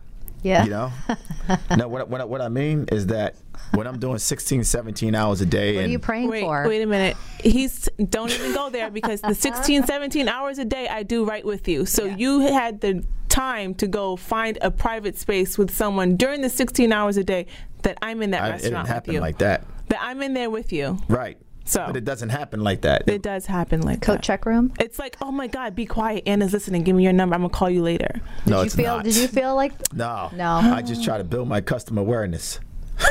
[0.45, 0.63] Yeah.
[0.63, 0.91] You know?
[1.75, 3.35] no, what, what, what I mean is that
[3.73, 6.67] when I'm doing 16, 17 hours a day What are you praying Wait, for?
[6.67, 7.17] wait a minute.
[7.39, 11.43] He's don't even go there because the 16, 17 hours a day I do right
[11.43, 11.87] with you.
[11.87, 13.03] So you had the
[13.35, 17.45] time to go find a private space with someone during the 16 hours a day
[17.83, 19.19] that I'm in that I, it restaurant didn't with happen you.
[19.19, 19.65] like that.
[19.89, 20.97] That I'm in there with you.
[21.09, 21.37] Right.
[21.65, 23.07] So- But it doesn't happen like that.
[23.09, 24.23] It does happen like Coat that.
[24.23, 24.71] check room?
[24.79, 26.23] It's like, oh my God, be quiet.
[26.27, 26.83] Ana's listening.
[26.83, 27.35] Give me your number.
[27.35, 28.21] I'm gonna call you later.
[28.45, 28.95] Did No, you it's feel?
[28.97, 29.03] not.
[29.03, 29.73] Did you feel like?
[29.93, 30.29] No.
[30.33, 30.57] No.
[30.63, 32.59] I just try to build my customer awareness.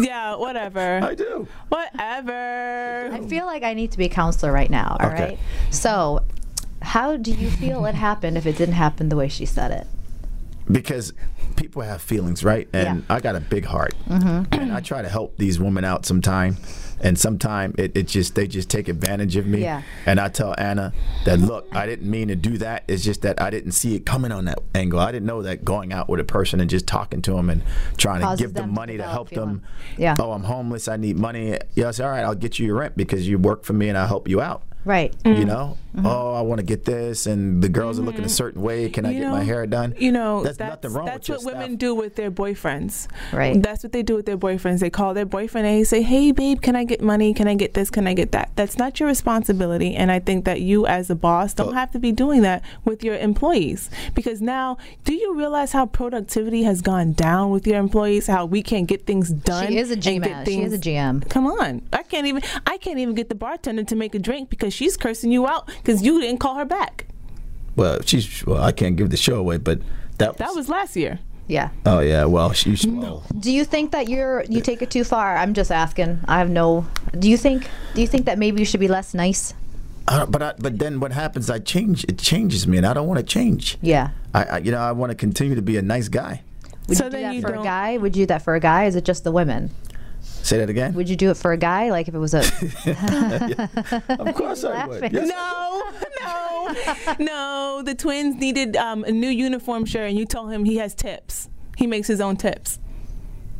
[0.00, 1.00] Yeah, whatever.
[1.02, 1.46] I do.
[1.68, 3.10] Whatever.
[3.12, 4.96] I feel like I need to be a counselor right now.
[5.00, 5.20] All right.
[5.32, 5.38] Okay.
[5.70, 6.20] So,
[6.82, 9.86] how do you feel it happened if it didn't happen the way she said it?
[10.70, 11.12] because
[11.56, 12.68] people have feelings, right?
[12.72, 12.94] And Yeah.
[12.94, 13.12] Mm-hmm.
[13.12, 16.56] I got a big heart, and I try to help these women out sometime.
[17.02, 19.62] And sometime it, it just they just take advantage of me.
[19.62, 19.80] Yeah.
[20.04, 20.92] And I tell Ana
[21.24, 22.84] that look, I didn't mean to do that.
[22.88, 25.00] It's just that I didn't see it coming on that angle.
[25.00, 27.62] I didn't know that going out with a person and just talking to them and
[27.96, 29.62] trying Causes to give them them money to develop help them.
[29.96, 30.14] Yeah.
[30.18, 30.88] Oh, I'm homeless.
[30.88, 31.56] I need money.
[31.74, 33.88] Yeah, I say, all right, I'll get you your rent because you work for me
[33.88, 34.62] and I'll help you out.
[34.84, 35.14] Right.
[35.24, 35.46] You mm.
[35.46, 36.06] know, mm-hmm.
[36.06, 38.30] oh, I want to get this, and the girls are looking a mm-hmm.
[38.30, 38.88] certain way.
[38.88, 39.94] Can I get know- my hair done?
[39.98, 41.78] You know, that's, that's, nothing wrong that's with what your women stuff.
[41.78, 43.06] do with their boyfriends.
[43.32, 43.62] Right.
[43.62, 44.80] That's what they do with their boyfriends.
[44.80, 47.34] They call their boyfriend and they say, "Hey, babe, can I get money?
[47.34, 47.90] Can I get this?
[47.90, 49.94] Can I get that?" That's not your responsibility.
[49.94, 51.72] And I think that you, as a boss, don't Oh.
[51.72, 56.62] have to be doing that with your employees because now, do you realize how productivity
[56.62, 58.26] has gone down with your employees?
[58.26, 59.68] How we can't get things done.
[59.68, 60.46] She is a GM.
[60.46, 61.28] She is a GM.
[61.28, 62.42] Come on, I can't even.
[62.66, 65.66] I can't even get the bartender to make a drink because she's cursing you out
[65.66, 67.06] because you didn't call her back.
[67.76, 68.62] Well, she's well.
[68.62, 69.80] I can't give the show away, but
[70.18, 71.18] that That was last year.
[71.46, 71.70] Yeah.
[71.86, 72.24] Oh yeah.
[72.26, 73.24] Well, she's well.
[73.38, 75.36] Do you think that you're you take it too far?
[75.36, 76.20] I'm just asking.
[76.28, 76.86] I have no.
[77.18, 77.68] Do you think?
[77.94, 79.54] Do you think that maybe you should be less nice?
[80.08, 81.50] Uh, but I, but then what happens?
[81.50, 82.04] I change.
[82.04, 83.78] It changes me, and I don't want to change.
[83.82, 84.10] Yeah.
[84.34, 86.42] I, I you know I want to continue to be a nice guy.
[86.88, 87.96] Would So you do then that you for a don't- guy?
[87.98, 88.84] Would you do that for a guy?
[88.86, 89.70] Is it just the women?
[90.42, 90.94] Say that again.
[90.94, 91.90] Would you do it for a guy?
[91.90, 92.40] Like if it was a
[94.18, 95.12] of course I would.
[95.12, 95.28] Yes.
[95.28, 95.82] No,
[96.22, 96.74] no,
[97.18, 97.82] no.
[97.84, 101.48] The twins needed um, a new uniform shirt, and you told him he has tips.
[101.76, 102.78] He makes his own tips.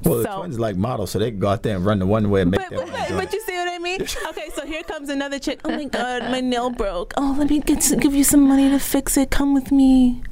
[0.04, 2.30] Well, the twins like models, so they can go out there and run the one
[2.30, 4.00] way and make But, their but, own but, but you see what I mean?
[4.30, 5.60] Okay, so here comes another chick.
[5.64, 7.12] Oh my God, my nail broke.
[7.16, 9.30] Oh, let me get give you some money to fix it.
[9.30, 10.22] Come with me.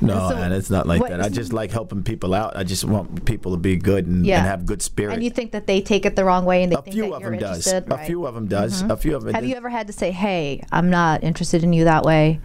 [0.00, 1.20] No, So and it's not like what that.
[1.20, 2.56] I just like helping people out.
[2.56, 4.38] I just want people to be good and, Yeah.
[4.38, 5.14] and have good spirit.
[5.14, 7.10] and you think that they take it the wrong way and they a think few
[7.10, 7.66] that of them does.
[7.66, 7.92] interested?
[7.92, 8.82] A few of them does.
[8.82, 9.34] A few of them.
[9.34, 12.40] Have you ever had to say, "Hey, I'm not interested in you that way"?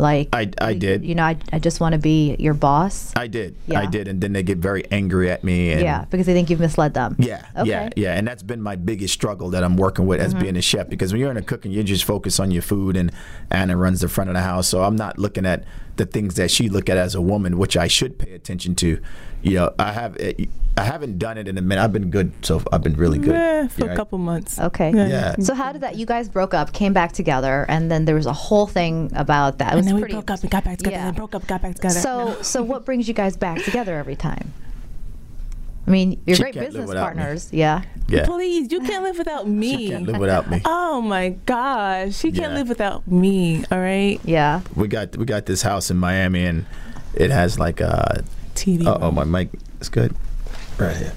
[0.00, 1.04] Like I, I did.
[1.04, 3.12] you know, I, I just want to be your boss.
[3.16, 3.56] I did.
[3.66, 3.80] Yeah.
[3.80, 4.06] I did.
[4.06, 5.72] And then they get very angry at me.
[5.72, 7.16] And yeah, because they think you've misled them.
[7.18, 7.68] Yeah, Okay.
[7.68, 10.42] yeah, yeah, and that's been my biggest struggle that I'm working with as Mm-hmm.
[10.42, 12.96] being a chef because when you're in a cooking, you just focus on your food,
[12.96, 13.10] and
[13.50, 15.64] Ana runs the front of the house, so I'm not looking at
[15.98, 19.00] the things that she look at as a woman, which I should pay attention to.
[19.42, 20.16] You know, I have
[20.78, 21.82] I haven't done it in a minute.
[21.82, 23.34] I've been good, so I've been really good.
[23.34, 24.58] Eh, for Yeah, a couple months.
[24.58, 24.92] Okay.
[24.92, 25.34] Yeah.
[25.40, 25.96] So how did that?
[25.96, 29.58] You guys broke up, came back together, and then there was a whole thing about
[29.58, 29.72] that.
[29.72, 30.96] It was And then we broke up and got back together.
[30.96, 31.08] Yeah.
[31.08, 32.00] And broke up, got back together.
[32.00, 34.52] So, so what brings you guys back together every time?
[35.88, 37.20] I mean, you're She great business without me.
[37.22, 37.48] partners.
[37.50, 37.82] Yeah.
[38.08, 39.76] Yeah, Please, you can't live without me.
[39.76, 40.60] she can't live without me.
[40.66, 42.58] Oh my gosh, she can't Yeah.
[42.58, 43.64] live without me.
[43.70, 44.60] All right, Yeah.
[44.76, 46.66] We got we got this house in Miami, and
[47.14, 48.22] it has like a.
[48.54, 48.86] TV.
[48.86, 50.14] Uh oh, my mic is good.
[50.78, 51.12] Right here.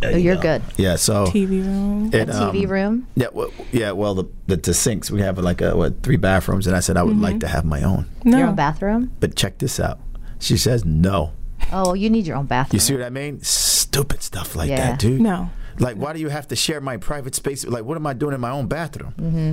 [0.00, 0.42] There Oh, you you're go.
[0.42, 0.62] good.
[0.76, 2.10] Yeah, so TV room.
[2.14, 3.06] it, A TV um, room.
[3.16, 6.66] Yeah, well, yeah, well, the, the the sinks we have like a, what three bathrooms,
[6.66, 7.22] and I said I would Mm-hmm.
[7.24, 8.06] like to have my own.
[8.24, 8.38] No.
[8.38, 9.10] Your own bathroom.
[9.20, 9.98] But check this out.
[10.40, 11.32] She says no.
[11.72, 12.76] Oh, you need your own bathroom.
[12.76, 13.40] You see what I mean?
[13.88, 14.90] Stupid stuff like Yeah.
[14.90, 15.20] that, dude.
[15.20, 15.50] No.
[15.78, 17.64] Like, why do you have to share my private space?
[17.66, 19.14] Like, what am I doing in my own bathroom?
[19.18, 19.52] Mm-hmm.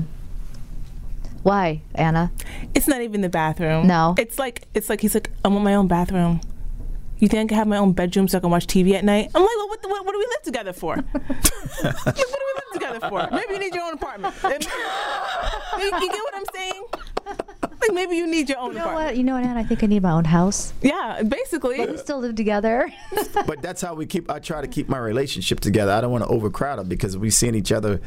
[1.44, 2.32] Why, Ana?
[2.74, 3.88] It's not even the bathroom.
[3.88, 4.16] No.
[4.18, 6.42] It's like it's like he's like I want my own bathroom.
[7.20, 9.30] You think I can have my own bedroom so I can watch TV at night?
[9.34, 10.96] I'm like, well, what, the, what, what do we live together for?
[11.14, 13.30] like, what do we live together for?
[13.32, 14.36] Maybe you need your own apartment.
[14.44, 16.84] you, you get what I'm saying?
[17.88, 19.06] Like maybe you need your own You know apartment.
[19.08, 19.18] what?
[19.18, 19.60] You know what, Ana?
[19.60, 20.74] I think I need my own house.
[20.82, 21.86] Yeah, basically.
[21.86, 22.92] We still live together.
[23.48, 24.30] but that's how we keep.
[24.30, 25.92] I try to keep my relationship together.
[25.92, 28.02] I don't want to overcrowd it because we seeing each other,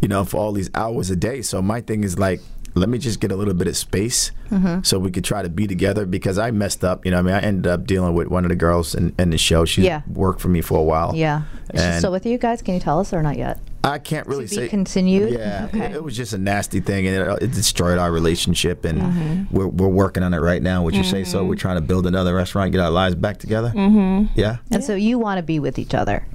[0.00, 1.42] you know, for all these hours a day.
[1.42, 2.40] So my thing is like,
[2.76, 4.82] let me just get a little bit of space Mm-hmm.
[4.82, 6.06] so we could try to be together.
[6.06, 7.04] Because I messed up.
[7.04, 9.30] You know, I mean, I ended up dealing with one of the girls in, in
[9.30, 9.64] the show.
[9.64, 10.02] She Yeah.
[10.06, 11.12] worked for me for a while.
[11.16, 11.42] yeah.
[11.72, 12.62] Is she still with you guys?
[12.62, 13.58] Can you tell us or not yet?
[13.84, 15.32] I can't really be say continued?
[15.34, 15.84] Yeah, Okay.
[15.86, 18.84] it, it was just a nasty thing, and it, it destroyed our relationship.
[18.84, 19.56] And Mm-hmm.
[19.56, 20.82] we're we're working on it right now.
[20.82, 21.44] Would you say so?
[21.44, 23.72] We're trying to build another restaurant, get our lives back together.
[23.74, 24.38] Mm-hmm.
[24.38, 24.56] Yeah.
[24.70, 26.26] And so you want to be with each other.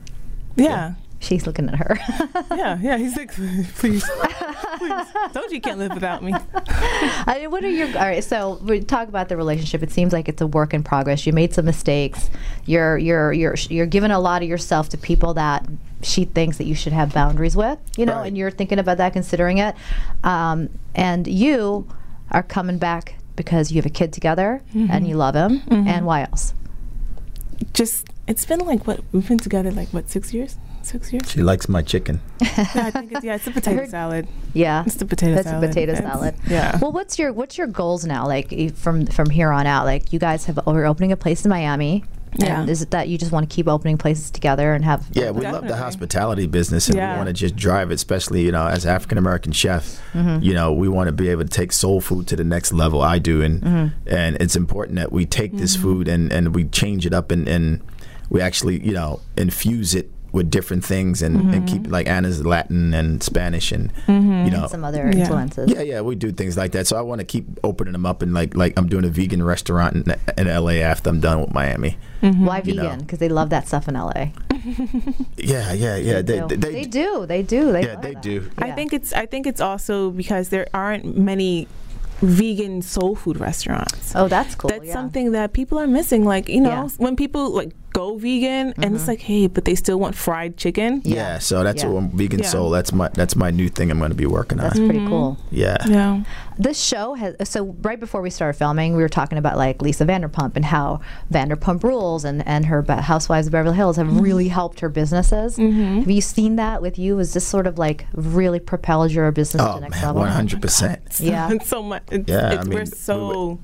[0.56, 0.94] Yeah.
[1.22, 2.00] She's looking at her.
[2.56, 2.98] Yeah, yeah.
[2.98, 3.32] He's like,
[3.76, 4.04] please, please.
[5.34, 6.34] Told you you can't live without me.
[6.56, 8.24] I mean, what are your all right?
[8.24, 9.82] So we talk about the relationship.
[9.84, 11.26] It seems like it's a work in progress.
[11.28, 12.30] You made some mistakes.
[12.66, 15.66] You're you're you're you're giving a lot of yourself to people that
[16.02, 17.78] she thinks that you should have boundaries with.
[17.98, 18.28] You know, Right.
[18.28, 19.76] and you're thinking about that, considering it.
[20.24, 21.88] Um, and you
[22.32, 25.62] are coming back because you have a kid together and you love him.
[25.70, 26.54] And why else?
[27.74, 29.02] Just, it's been like what?
[29.12, 30.58] We've been together like what, six years?
[30.82, 31.30] six years.
[31.30, 32.22] She likes my chicken.
[32.42, 34.28] Yeah, I think it's yeah, it's a potato heard- salad.
[34.54, 34.84] Yeah.
[34.86, 35.64] It's the potato That's salad.
[35.64, 36.36] a potato It's- salad.
[36.48, 36.80] Yeah.
[36.82, 38.26] Well, what's your what's your goals now?
[38.26, 41.50] Like from from here on out, like you guys have we're opening a place in
[41.50, 42.06] Miami.
[42.38, 42.62] Yeah.
[42.62, 45.08] And is it that you just want to keep opening places together and have?
[45.14, 47.14] Yeah, we love the hospitality business, and Yeah.
[47.14, 47.96] we want to just drive it.
[47.96, 50.44] Especially, you know, as African American chef, Mm-hmm.
[50.44, 53.02] you know, we want to be able to take soul food to the next level.
[53.02, 54.08] I do, and Mm-hmm.
[54.16, 57.48] and it's important that we take this food and and we change it up and
[57.48, 57.82] and
[58.30, 61.92] we actually, you know, infuse it with different things and, and keep Mm-hmm.
[61.92, 65.20] like Ana's Latin and Spanish and you know some other Yeah.
[65.22, 65.72] influences.
[65.72, 66.88] yeah, yeah, we do things like that.
[66.88, 69.42] So I want to keep opening them up and like like I'm doing a vegan
[69.44, 71.98] restaurant in, in LA after I'm done with Miami.
[72.22, 72.84] Why You know.
[72.84, 73.00] vegan?
[73.00, 74.28] Because they love that stuff in LA.
[75.38, 76.22] Yeah, yeah, yeah.
[76.22, 76.48] They, do.
[76.58, 77.26] they, They do.
[77.26, 77.72] They do.
[77.72, 78.22] They yeah, they that.
[78.22, 78.50] do.
[78.58, 78.76] I Yeah.
[78.76, 81.68] think it's I think it's also because there aren't many
[82.22, 84.14] vegan soul food restaurants.
[84.16, 84.70] Oh, that's cool.
[84.70, 84.94] That's yeah.
[84.94, 86.26] something that people are missing.
[86.26, 86.84] Like you know, Yeah.
[86.84, 87.04] Mm-hmm.
[87.04, 89.10] when people like go vegan and it's mm-hmm.
[89.12, 91.02] like, hey, but they still want fried chicken.
[91.04, 91.40] Yeah, Yeah.
[91.40, 91.90] so that's Yeah.
[91.90, 92.54] what I'm vegan Yeah.
[92.56, 92.70] soul.
[92.78, 93.92] That's my that's my new thing.
[93.92, 94.64] I'm going to be working on.
[94.66, 95.32] That's pretty cool.
[95.38, 95.56] Mm-hmm.
[95.66, 95.78] yeah.
[95.96, 96.24] Yeah.
[96.68, 100.06] This show has so right before we started filming, we were talking about like Lisa
[100.06, 101.00] Vanderpump and how
[101.34, 102.82] Vanderpump Rules and and her
[103.12, 104.28] Housewives of Beverly Hills have Mm-hmm.
[104.30, 105.58] really helped her businesses.
[105.58, 106.00] Mm-hmm.
[106.00, 107.20] Have you seen that with you?
[107.20, 110.22] Is this sort of like really propelled your business to Oh the next man, level?
[110.24, 111.00] one hundred percent.
[111.20, 111.50] Yeah.
[111.64, 112.04] So much.
[112.12, 113.58] It's, Yeah, it's, I mean, we're we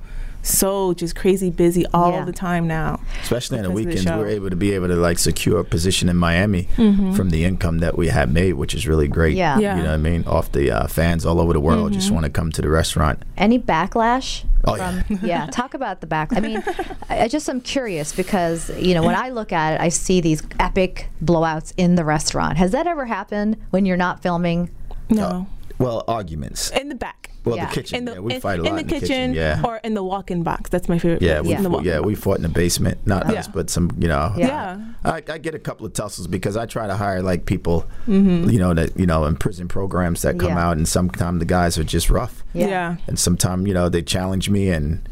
[0.46, 2.26] so so just crazy busy all Yeah.
[2.26, 3.00] the time now.
[3.22, 5.60] Especially on the Because of the weekends, we're able to be able to like secure
[5.60, 9.36] a position in Miami from the income that we have made, which is really great.
[9.36, 9.54] Yeah.
[9.54, 9.62] Mm-hmm.
[9.62, 9.78] Yeah.
[9.78, 10.24] You know what I mean?
[10.26, 13.22] Off the uh, fans all over the world just want to come to the restaurant.
[13.38, 14.44] Any backlash?
[14.66, 15.46] Oh, from, yeah.
[15.48, 16.34] Talk about the back.
[16.36, 16.64] I mean,
[17.10, 20.20] I I just am curious because you know when I look at it, I see
[20.22, 22.58] these epic blowouts in the restaurant.
[22.58, 24.70] Has that ever happened when you're not filming?
[25.10, 25.48] No.
[25.78, 26.72] Well, arguments.
[26.72, 27.25] in the back.
[27.46, 27.68] Well, Yeah.
[27.68, 27.98] the kitchen.
[28.00, 29.62] In the yeah, we in, fight a in the in the kitchen, Yeah.
[29.64, 30.70] or in the walk-in box.
[30.70, 31.22] That's my favorite.
[31.22, 32.98] Yeah, place, we in the fought, walk-in yeah we fought in the basement.
[33.06, 33.40] Not Yeah.
[33.40, 34.34] us, but some you know.
[34.36, 34.48] Yeah.
[34.48, 34.80] Yeah.
[35.06, 38.50] I, I get a couple of tussles because I try to hire like people, Mm-hmm.
[38.50, 40.68] you know, that you know in prison programs that come Yeah.
[40.68, 42.96] out, and sometimes the guys are just rough, Yeah.
[43.08, 45.08] and sometimes you know they challenge me, and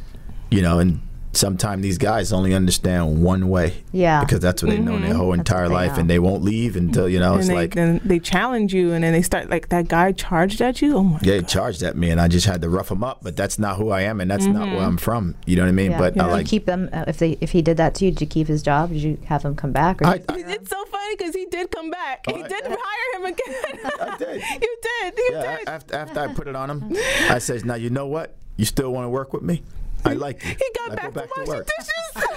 [0.49, 1.01] you know, and
[1.33, 4.21] sometimes these guys only understand one way, Yeah.
[4.23, 5.99] because that's what they know their whole That's entire life, know.
[6.01, 7.75] and they won't leave until you know And it's they, like.
[7.75, 10.95] then they challenge you, and then they start like that guy charged at you.
[10.97, 11.47] Oh my Yeah, he god!
[11.49, 13.19] charged at me, and I just had to rough him up.
[13.23, 14.75] But that's not who I am, and that's not Mm-hmm.
[14.75, 15.35] where I'm from.
[15.45, 15.91] You know what I mean?
[15.91, 15.97] Yeah.
[15.99, 16.45] But I like.
[16.45, 18.11] keep them uh, if they if he did that to you.
[18.11, 18.89] Did you keep his job?
[18.91, 20.01] Did you have him come back?
[20.01, 22.25] Or I, I, It's so funny because he did come back.
[22.27, 23.91] he I- did hire him again.
[24.01, 24.41] I did.
[24.61, 25.13] you did.
[25.17, 25.67] You Yeah, did.
[25.69, 26.95] after, after I put it on him,
[27.29, 28.35] I said, "Now you know what?
[28.57, 29.63] You still want to work with me?
[30.05, 32.27] I like you." he got back, go to washing dishes.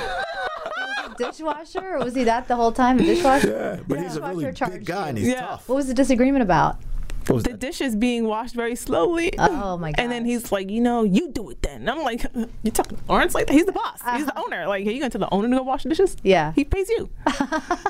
[1.19, 2.99] dishwasher or was he that the whole time?
[2.99, 3.49] A dishwasher?
[3.49, 5.41] Yeah, but he's a really big guy and he's Yeah.
[5.41, 5.69] tough.
[5.69, 6.79] What was the disagreement about?
[7.27, 7.59] What was the that?
[7.61, 9.33] dishes being washed very slowly.
[9.39, 10.01] Oh, my god!
[10.03, 11.81] And then he's like, you know, you do it then.
[11.81, 12.25] And I'm like,
[12.63, 13.53] you talking to Lawrence like that?
[13.53, 14.01] He's the boss.
[14.17, 14.67] He's the owner.
[14.69, 16.13] Like, are you going to the owner to go wash the dishes?
[16.15, 16.21] Uh-huh.
[16.25, 16.53] Yeah.
[16.55, 17.11] He pays you.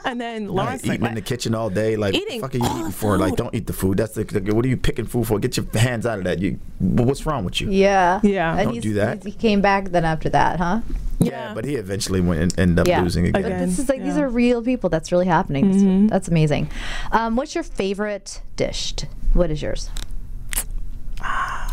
[0.05, 2.53] and then Lawrence Like, Lawrence eating like, in the kitchen all day, like Eating what
[2.53, 3.18] the fuck are you eating for?
[3.18, 3.99] Like, don't eat the food.
[3.99, 5.38] That's the, the- what are you picking food for?
[5.38, 6.38] Get your hands out of that.
[6.38, 7.70] You, what's wrong with you?
[7.70, 8.20] Yeah.
[8.22, 8.57] Yeah.
[8.57, 9.25] And Don't do that.
[9.25, 10.81] He came back then after that, huh?
[11.19, 13.03] Yeah, but he eventually went and ended up Yeah.
[13.03, 13.43] losing again.
[13.43, 13.69] But Again.
[13.69, 14.91] this is like these are real people.
[14.91, 15.67] That's really happening.
[15.67, 16.07] That's- Mm-hmm.
[16.09, 16.69] That's, amazing.
[17.13, 18.95] Um, what's your favorite dish?
[19.33, 19.91] What is yours?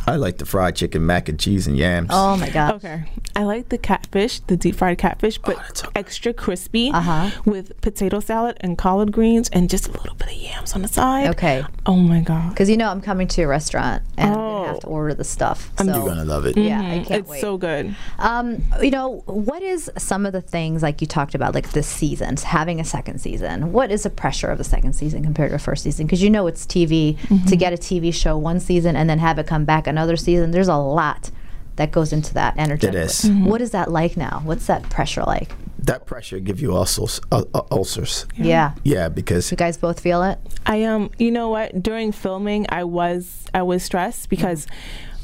[0.06, 2.10] I like the fried chicken, mac and cheese, and yams.
[2.12, 2.76] Oh my god.
[2.76, 3.04] Okay.
[3.36, 7.30] I like the catfish, the deep fried catfish, but Oh, that's extra crispy Uh-huh.
[7.46, 10.88] with potato salad and collard greens and just a little bit of yams on the
[10.88, 11.28] side.
[11.30, 11.64] Okay.
[11.86, 12.50] Oh my God.
[12.50, 14.80] Because you know I'm coming to a restaurant and I'm gonna have Oh.
[14.82, 15.72] to order the stuff.
[15.78, 16.58] I'm so, You're gonna love it.
[16.58, 17.42] Yeah, I can't It's wait.
[17.42, 17.96] so good.
[18.20, 21.88] Um, you know, what is some of the things like you talked about, like this
[21.88, 23.72] season, having a second season?
[23.74, 26.06] What is the pressure of the second season compared to the first season?
[26.06, 27.46] Because you know it's TV Mm-hmm.
[27.48, 30.52] to get a TV show one season and then have it come back another season.
[30.52, 31.32] There's a lot
[31.76, 32.88] that goes into that energy.
[32.88, 33.22] is.
[33.22, 33.46] Mm-hmm.
[33.46, 34.42] What is that like now?
[34.44, 35.54] What's that pressure like?
[35.80, 37.20] That pressure give you ulcers.
[37.32, 38.26] Uh, uh, ulcers.
[38.38, 38.74] Yeah.
[38.84, 40.40] Yeah, because You guys both feel it?
[40.66, 44.66] I um you know what during filming I was I was stressed because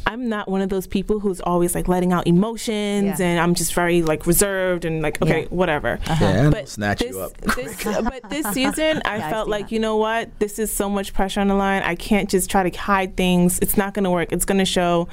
[0.06, 3.26] I'm not one of those people who's always like letting out emotions Yeah.
[3.28, 5.48] and I'm just very like reserved and like okay Yeah.
[5.50, 6.00] whatever.
[6.08, 7.38] yeah, But snatch this, you up.
[7.56, 9.72] this but this season I Yeah, felt seen like that.
[9.72, 12.68] you know what this is so much pressure on the line I can't just try
[12.68, 15.08] to hide things it's not going to work it's going to show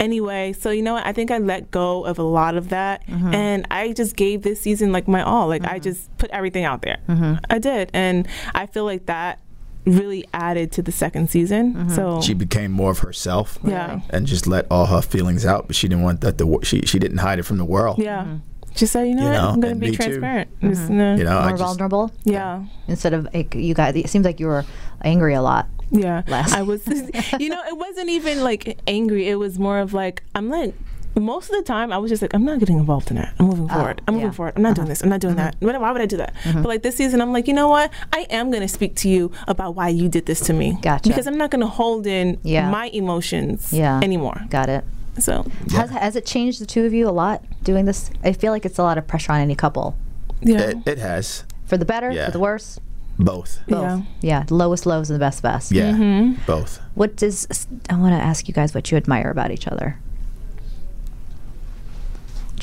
[0.00, 3.06] anyway so you know what I think I let go of a lot of that
[3.06, 3.34] Mm-hmm.
[3.34, 6.82] and I just gave this season like my all like I just put everything out
[6.82, 7.34] there Mm-hmm.
[7.48, 9.38] I did and I feel like that
[9.86, 11.94] really added to the second season Mm-hmm.
[11.94, 13.58] so she became more of herself.
[13.64, 14.00] Yeah.
[14.10, 15.66] and just let all her feelings out.
[15.66, 16.38] But she didn't want that.
[16.38, 17.98] The she she didn't hide it from the world.
[17.98, 18.38] yeah
[18.74, 20.02] just say you know, You what know, I'm going to be me too.
[20.02, 22.10] transparent Just, You know, More just vulnerable?
[22.24, 24.64] yeah Instead of like, you guys, it seems like you were
[25.02, 25.68] angry a lot.
[25.90, 26.84] Yeah, last- I was.
[27.38, 29.28] you know, it wasn't even like angry.
[29.28, 30.74] It was more of like I'm like,
[31.22, 33.34] most of the time I was just like, I'm not getting involved in that.
[33.38, 34.02] I'm moving oh, forward.
[34.06, 34.54] I'm moving forward.
[34.56, 34.88] I'm not doing uh-huh.
[34.90, 35.02] this.
[35.02, 35.52] I'm not doing uh-huh.
[35.60, 35.66] that.
[35.66, 36.34] Why why would I do that?
[36.44, 36.62] Uh-huh.
[36.62, 37.92] But like this season, I'm like, you know what?
[38.12, 40.78] I am going to speak to you about why you did this to me.
[40.82, 41.08] Gotcha.
[41.08, 42.70] Because I'm not going to hold in Yeah.
[42.70, 44.00] my emotions Yeah.
[44.02, 44.40] anymore.
[44.50, 44.84] Got it.
[45.18, 48.10] So Has, has it changed the two of you a lot doing this?
[48.24, 49.96] I feel like it's a lot of pressure on any couple.
[50.40, 52.26] yeah, It, it has For the better, Yeah.
[52.26, 52.80] for the worse?
[53.18, 53.60] both.
[53.68, 53.82] Both.
[53.82, 54.02] yeah.
[54.20, 55.70] Yeah, the lowest lows and the best best.
[55.70, 56.42] Yeah, mm-hmm.
[56.46, 56.80] both.
[56.94, 57.46] What does
[57.88, 59.98] I want to ask you guys what you admire about each other?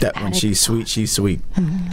[0.02, 1.42] That when she's sweet, she's sweet.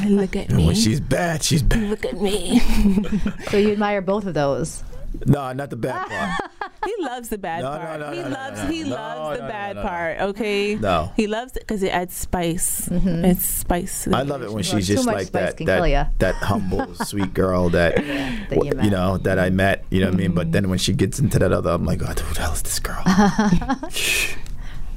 [0.07, 0.67] Look at And me.
[0.67, 1.89] when she's bad, she's bad.
[1.91, 2.61] Look at me.
[3.51, 4.83] So you admire both of those.
[5.27, 6.51] No, not the bad part.
[6.85, 8.01] he loves the bad No, no, part.
[8.01, 8.61] no, he no, no, loves.
[8.69, 9.89] He loves the no, no, bad no, no.
[9.89, 10.21] part.
[10.21, 10.75] Okay.
[10.77, 11.13] No.
[11.17, 12.89] He loves it because it adds spice.
[12.91, 13.25] Mm-hmm.
[13.25, 14.07] It's spice.
[14.09, 16.05] I love it when she's just like that can kill ya.
[16.05, 19.85] that, that humble, sweet girl that, that w- you you, know that I met.
[19.91, 20.33] You know what I mean?
[20.33, 22.63] But then when she gets into that other, I'm like, oh, who the hell is
[22.63, 23.03] this girl?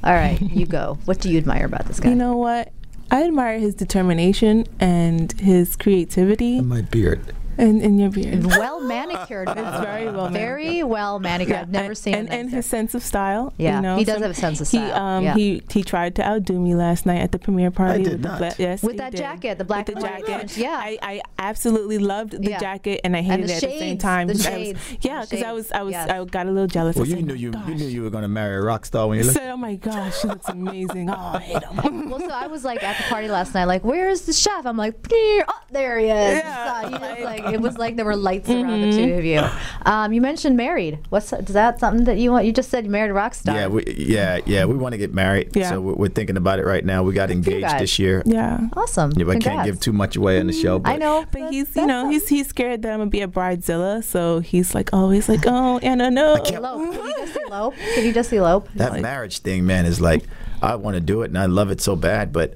[0.04, 0.98] All right, you go.
[1.06, 2.10] What do you admire about this guy?
[2.10, 2.72] You know what?
[3.12, 7.34] I admire his determination and his creativity My beard.
[7.58, 8.44] And, and your beard.
[8.46, 9.48] well manicured.
[9.62, 11.56] It's very well Very well manicured.
[11.58, 13.52] I've never and, seen and, and his sense of style.
[13.58, 15.34] Yeah, you know, he does some- have a sense of He style, um yeah.
[15.34, 18.00] he he tried to outdo me last night at the premiere party.
[18.00, 18.38] I did with not.
[18.40, 19.18] The bla- yes, With that did.
[19.18, 20.28] jacket, the black with the jacket.
[20.28, 20.76] ones, yeah.
[20.78, 22.58] I, I absolutely loved the Yeah.
[22.58, 24.26] jacket and I hated the it at the same time.
[24.28, 26.66] the I was- shades, yeah, because I was I was shades, I got a little
[26.66, 26.96] jealous.
[26.96, 28.84] Well, I you said, knew you "Gosh." you knew you were gonna marry a rock
[28.86, 29.36] star when you looked.
[29.38, 32.08] said, "Oh my gosh, she looks amazing." Oh, I hate him.
[32.12, 34.66] Well, so I was like at the party last night, like, where is the chef?
[34.66, 36.38] I'm like, "Peer." oh, there he is.
[36.38, 37.41] Yeah.
[37.42, 39.24] So, you know, it's like it was like there were lights around the two of
[39.24, 39.42] you.
[39.84, 40.98] Um, you mentioned married.
[41.10, 42.46] What's is that something that you want?
[42.46, 43.54] You just said you married a rock star.
[43.54, 44.64] Yeah, we, yeah, yeah.
[44.64, 45.70] We want to get married, Yeah.
[45.70, 47.02] so we're, we're thinking about it right now.
[47.02, 48.22] We got engaged this year.
[48.26, 48.68] yeah.
[48.76, 49.12] awesome.
[49.16, 50.78] Yeah, but I can't give too much away on the show.
[50.78, 53.28] But I know, But he's, you know, he's he's scared that I'm gonna be a
[53.28, 56.92] bridezilla, so he's like always like, "Oh, Ana, no." elope.
[56.94, 57.74] Can you just elope?
[57.94, 58.68] Can you just elope?
[58.74, 60.24] that marriage thing, man, is like
[60.60, 62.32] I want to do it and I love it so bad.
[62.32, 62.54] But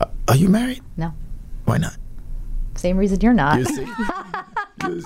[0.00, 0.82] uh, are you married?
[0.96, 1.12] No.
[1.64, 1.96] Why not?
[2.76, 3.58] Same reason you're not.
[3.58, 3.86] You see,
[4.88, 5.02] you,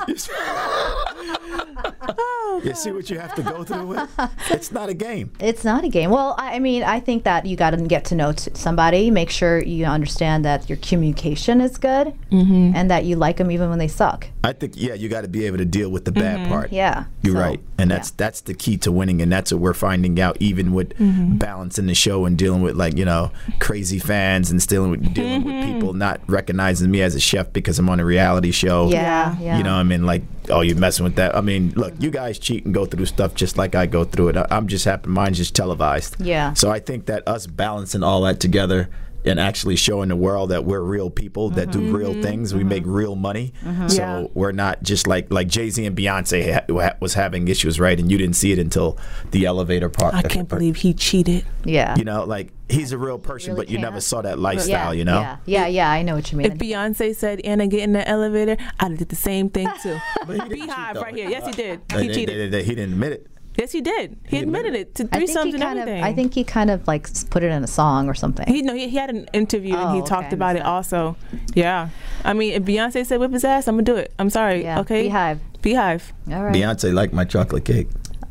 [2.64, 4.10] you see, what you have to go through with.
[4.50, 5.32] It's not a game.
[5.40, 6.10] It's not a game.
[6.10, 9.10] Well, I I mean, I think that you got to get to know t- somebody.
[9.10, 12.72] Make sure you understand that your communication is good, Mm-hmm.
[12.74, 14.26] and that you like them even when they suck.
[14.44, 16.66] I think yeah, you got to be able to deal with the bad part.
[16.66, 16.74] Mm-hmm.
[16.76, 18.14] Yeah, You're so, right, and that's yeah.
[18.18, 20.36] that's the key to winning, and that's what we're finding out.
[20.40, 21.36] Even with Mm-hmm.
[21.36, 25.44] balancing the show and dealing with like you know crazy fans and dealing with dealing
[25.44, 28.88] with people not recognizing me as a chef because I'm on a reality show.
[28.90, 29.58] Yeah, yeah.
[29.58, 31.34] You know, I mean, like, oh, you're messing with that.
[31.36, 34.28] I mean, look, you guys cheat and go through stuff just like I go through
[34.30, 34.36] it.
[34.36, 36.16] I- I'm just happy mine's just televised.
[36.20, 36.52] Yeah.
[36.54, 38.88] So I think that us balancing all that together
[39.24, 42.22] and actually showing the world that we're real people that do real Mm-hmm.
[42.22, 43.52] things, we make real money.
[43.88, 44.26] So Yeah.
[44.34, 47.98] we're not just like like Jay Z and Beyonce ha- ha- was having issues, right?
[47.98, 48.96] And you didn't see it until
[49.32, 50.14] the elevator part.
[50.14, 51.44] I can't believe he cheated.
[51.64, 51.96] Yeah.
[51.96, 54.02] You know, like he's a real person, really but you never can't.
[54.04, 54.94] saw that yeah, lifestyle.
[54.94, 55.20] You know.
[55.20, 55.90] Yeah, yeah, yeah.
[55.90, 56.52] I know what you mean.
[56.52, 59.98] If Beyonce said Ana get in the elevator, I'd have did the same thing too.
[60.26, 61.28] But he didn't cheat, BeyHive right here.
[61.30, 61.80] Yes, he did.
[61.92, 62.38] He they- cheated.
[62.52, 63.26] they- they- he didn't admit it.
[63.58, 64.16] Yes, he did.
[64.24, 66.00] He He admitted admitted it to I think threesomes he and kind everything.
[66.02, 66.06] of.
[66.06, 68.46] I think he kind of like put it in a song or something.
[68.46, 71.16] He no, he, he had an interview and he Oh, talked okay, about it also.
[71.54, 71.88] Yeah,
[72.24, 74.12] I mean, if Beyonce said whip his ass, I'm gonna do it.
[74.18, 74.62] I'm sorry.
[74.62, 75.08] Yeah, Okay.
[75.08, 75.38] BeyHive.
[75.62, 76.02] BeyHive.
[76.32, 76.54] All right.
[76.54, 77.88] Beyonce liked my chocolate cake.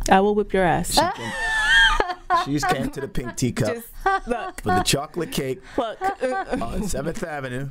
[0.10, 0.98] I will whip your ass.
[2.46, 5.98] She's just came to the pink teacup Just for the chocolate cake look.
[6.62, 7.70] on Seventh Avenue.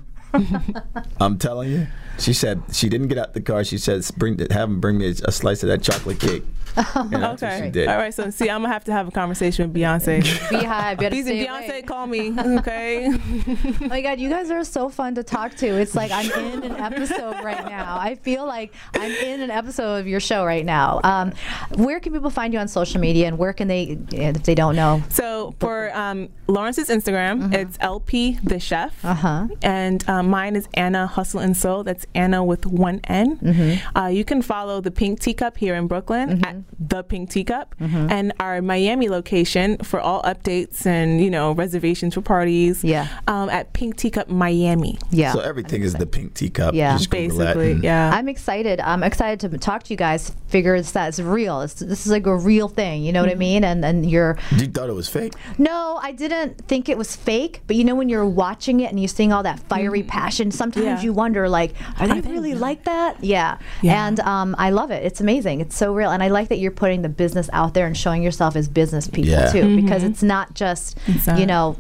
[1.21, 1.87] I'm telling you.
[2.19, 3.63] She said she didn't get out the car.
[3.65, 6.43] She said, "Bring, have him bring me a, a slice of that chocolate cake."
[6.77, 7.63] And that's what okay.
[7.67, 7.89] she did.
[7.89, 8.13] All right.
[8.13, 10.21] So see, I'm gonna have to have a conversation with Beyonce.
[10.51, 10.99] BeyHive.
[10.99, 11.69] better He's Beyonce.
[11.69, 11.83] away.
[11.83, 12.35] Call me.
[12.59, 13.09] Okay.
[13.09, 15.67] Oh my god, you guys are so fun to talk to.
[15.67, 17.97] It's like I'm in an episode right now.
[17.99, 21.01] I feel like I'm in an episode of your show right now.
[21.03, 21.33] Um,
[21.77, 24.77] where can people find you on social media, and where can they, if they don't
[24.77, 25.03] know?
[25.09, 29.49] So for um, Lawrence's Instagram, it's LP the Chef, Uh-huh.
[29.63, 31.85] and um, mine is Ana Hustle and Soul.
[31.85, 33.37] That's Ana with one N.
[33.38, 33.99] Mm-hmm.
[33.99, 38.11] Uh, you can follow the Pink Teacup here in Brooklyn at the Pink Teacup, Mm-hmm.
[38.11, 42.83] and our Miami location for all updates and you know reservations for parties.
[42.85, 43.09] Yeah.
[43.29, 44.99] um, at Pink Teacup Miami.
[45.11, 45.33] Yeah.
[45.33, 46.75] So everything is the pink teacup.
[46.75, 46.97] Yeah.
[46.97, 48.11] Just Basically, and- yeah.
[48.14, 48.81] I'm excited.
[48.81, 50.33] I'm excited to talk to you guys.
[50.49, 51.61] Figure it's that it's real.
[51.62, 53.03] It's, this is like a real thing.
[53.03, 53.64] You know what I mean?
[53.64, 55.35] And and you're You thought it was fake?
[55.59, 57.62] no, I didn't think it was fake.
[57.66, 60.87] But you know when you're watching it and you're seeing all that fiery passion, sometimes
[60.87, 61.01] Yeah.
[61.03, 62.55] you wonder like, are they they really really?
[62.61, 63.23] like that?
[63.23, 63.59] Yeah.
[63.83, 64.07] Yeah.
[64.07, 65.05] And um, I love it.
[65.05, 65.61] It's amazing.
[65.61, 66.11] It's so real.
[66.11, 69.09] And I like that you're putting the business out there and showing yourself as business
[69.09, 69.51] people Yeah.
[69.53, 71.39] too, because it's not just It's not.
[71.39, 71.77] you know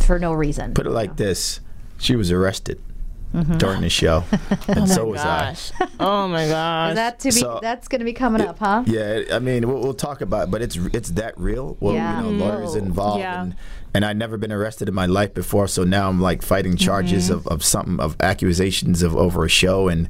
[0.00, 0.74] for no reason.
[0.74, 1.60] Put it like this:
[1.98, 2.80] She was arrested.
[3.58, 4.24] During the show,
[4.68, 5.56] and so was I.
[5.98, 6.90] Oh my gosh.
[6.90, 7.30] Is that to be?
[7.32, 8.84] So- that's going to be coming up, huh?
[8.86, 11.76] Yeah, I mean, we'll, we'll talk about, it, but it's it's that real.
[11.80, 12.22] Well, Yeah.
[12.22, 13.42] you know, lawyers involved, Yeah.
[13.42, 13.54] and,
[13.94, 17.28] and I've never been arrested in my life before, so now I'm like fighting charges
[17.30, 17.34] Mm-hmm.
[17.38, 20.08] of, of something of accusations of over a show, and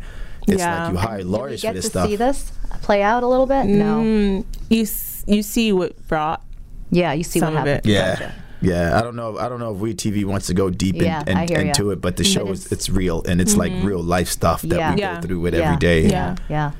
[0.48, 0.84] it's Yeah.
[0.84, 2.08] like you hire Did we lawyers get for this to stuff.
[2.08, 3.66] see this play out a little bit?
[3.66, 4.00] No.
[4.00, 4.86] Mm, you
[5.32, 6.42] you see what brought
[6.90, 7.86] Yeah, you see some what of happened.
[7.92, 8.12] Yeah.
[8.18, 8.34] Gotcha.
[8.62, 9.38] Yeah, I don't know.
[9.38, 11.66] I don't know if WeTV wants to go deep in, Yeah, I and, hear ya.
[11.68, 13.86] into it, but the show But is it's- it's real and it's like mm-hmm.
[13.86, 14.94] real life stuff that Yeah.
[14.94, 15.14] we Yeah.
[15.20, 15.60] go through with Yeah.
[15.64, 16.08] every day.
[16.08, 16.36] Yeah.
[16.48, 16.70] Yeah.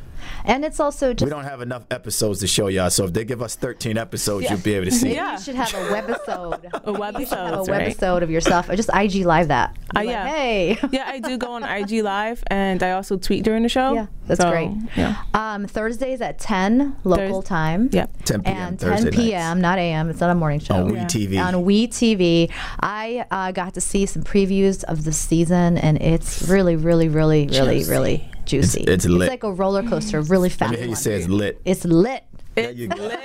[0.45, 3.25] And it's also just We don't have enough episodes to show y'all, so if they
[3.25, 5.15] give us 13 episodes, you'll be able to see.
[5.15, 5.33] Yeah.
[5.37, 6.65] you should have a webisode.
[7.15, 7.97] a You should have a webisode, right?
[7.97, 9.77] webisode of yourself, or just IG live that.
[9.95, 10.27] Uh, Be like, yeah.
[10.29, 10.79] Hey.
[10.93, 13.93] yeah, I do go on IG Live and I also tweet during the show.
[13.95, 14.71] Yeah, that's So, great.
[14.97, 15.23] Yeah.
[15.35, 17.89] Um, Thursdays at 10 local Thurs- time.
[17.93, 18.07] Yeah.
[18.25, 18.57] 10 p.m.
[18.57, 20.09] And Thursday 10 p.m., not a.m.
[20.11, 20.75] It's not a morning show.
[20.77, 21.05] on We Yeah.
[21.07, 21.39] TV.
[21.45, 22.51] on WeTV.
[22.81, 27.47] I uh, got to see some previews of the season, and it's really, really, really,
[27.49, 28.83] really, really juicy.
[28.83, 29.29] it's lit.
[29.31, 30.73] like a roller coaster, really fast.
[30.73, 31.01] me hear you one.
[31.01, 31.61] say it's lit.
[31.65, 32.25] It's lit.
[32.55, 33.09] There you go.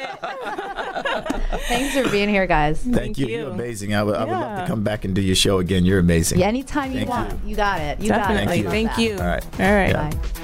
[1.68, 2.82] Thanks for being here, guys.
[2.82, 3.28] Thank you.
[3.28, 3.38] you.
[3.40, 3.94] You're amazing.
[3.94, 5.84] I would, I would love to come back and do your show again.
[5.84, 6.40] You're amazing.
[6.40, 7.34] Yeah, anytime you Thank want.
[7.44, 7.50] you.
[7.50, 7.56] You.
[7.58, 8.00] got it.
[8.00, 8.62] You Definitely.
[8.64, 8.88] got it.
[8.88, 9.14] Thank you.
[9.18, 9.44] All right.
[9.60, 9.90] All right.
[9.90, 10.10] Yeah.
[10.10, 10.44] Bye.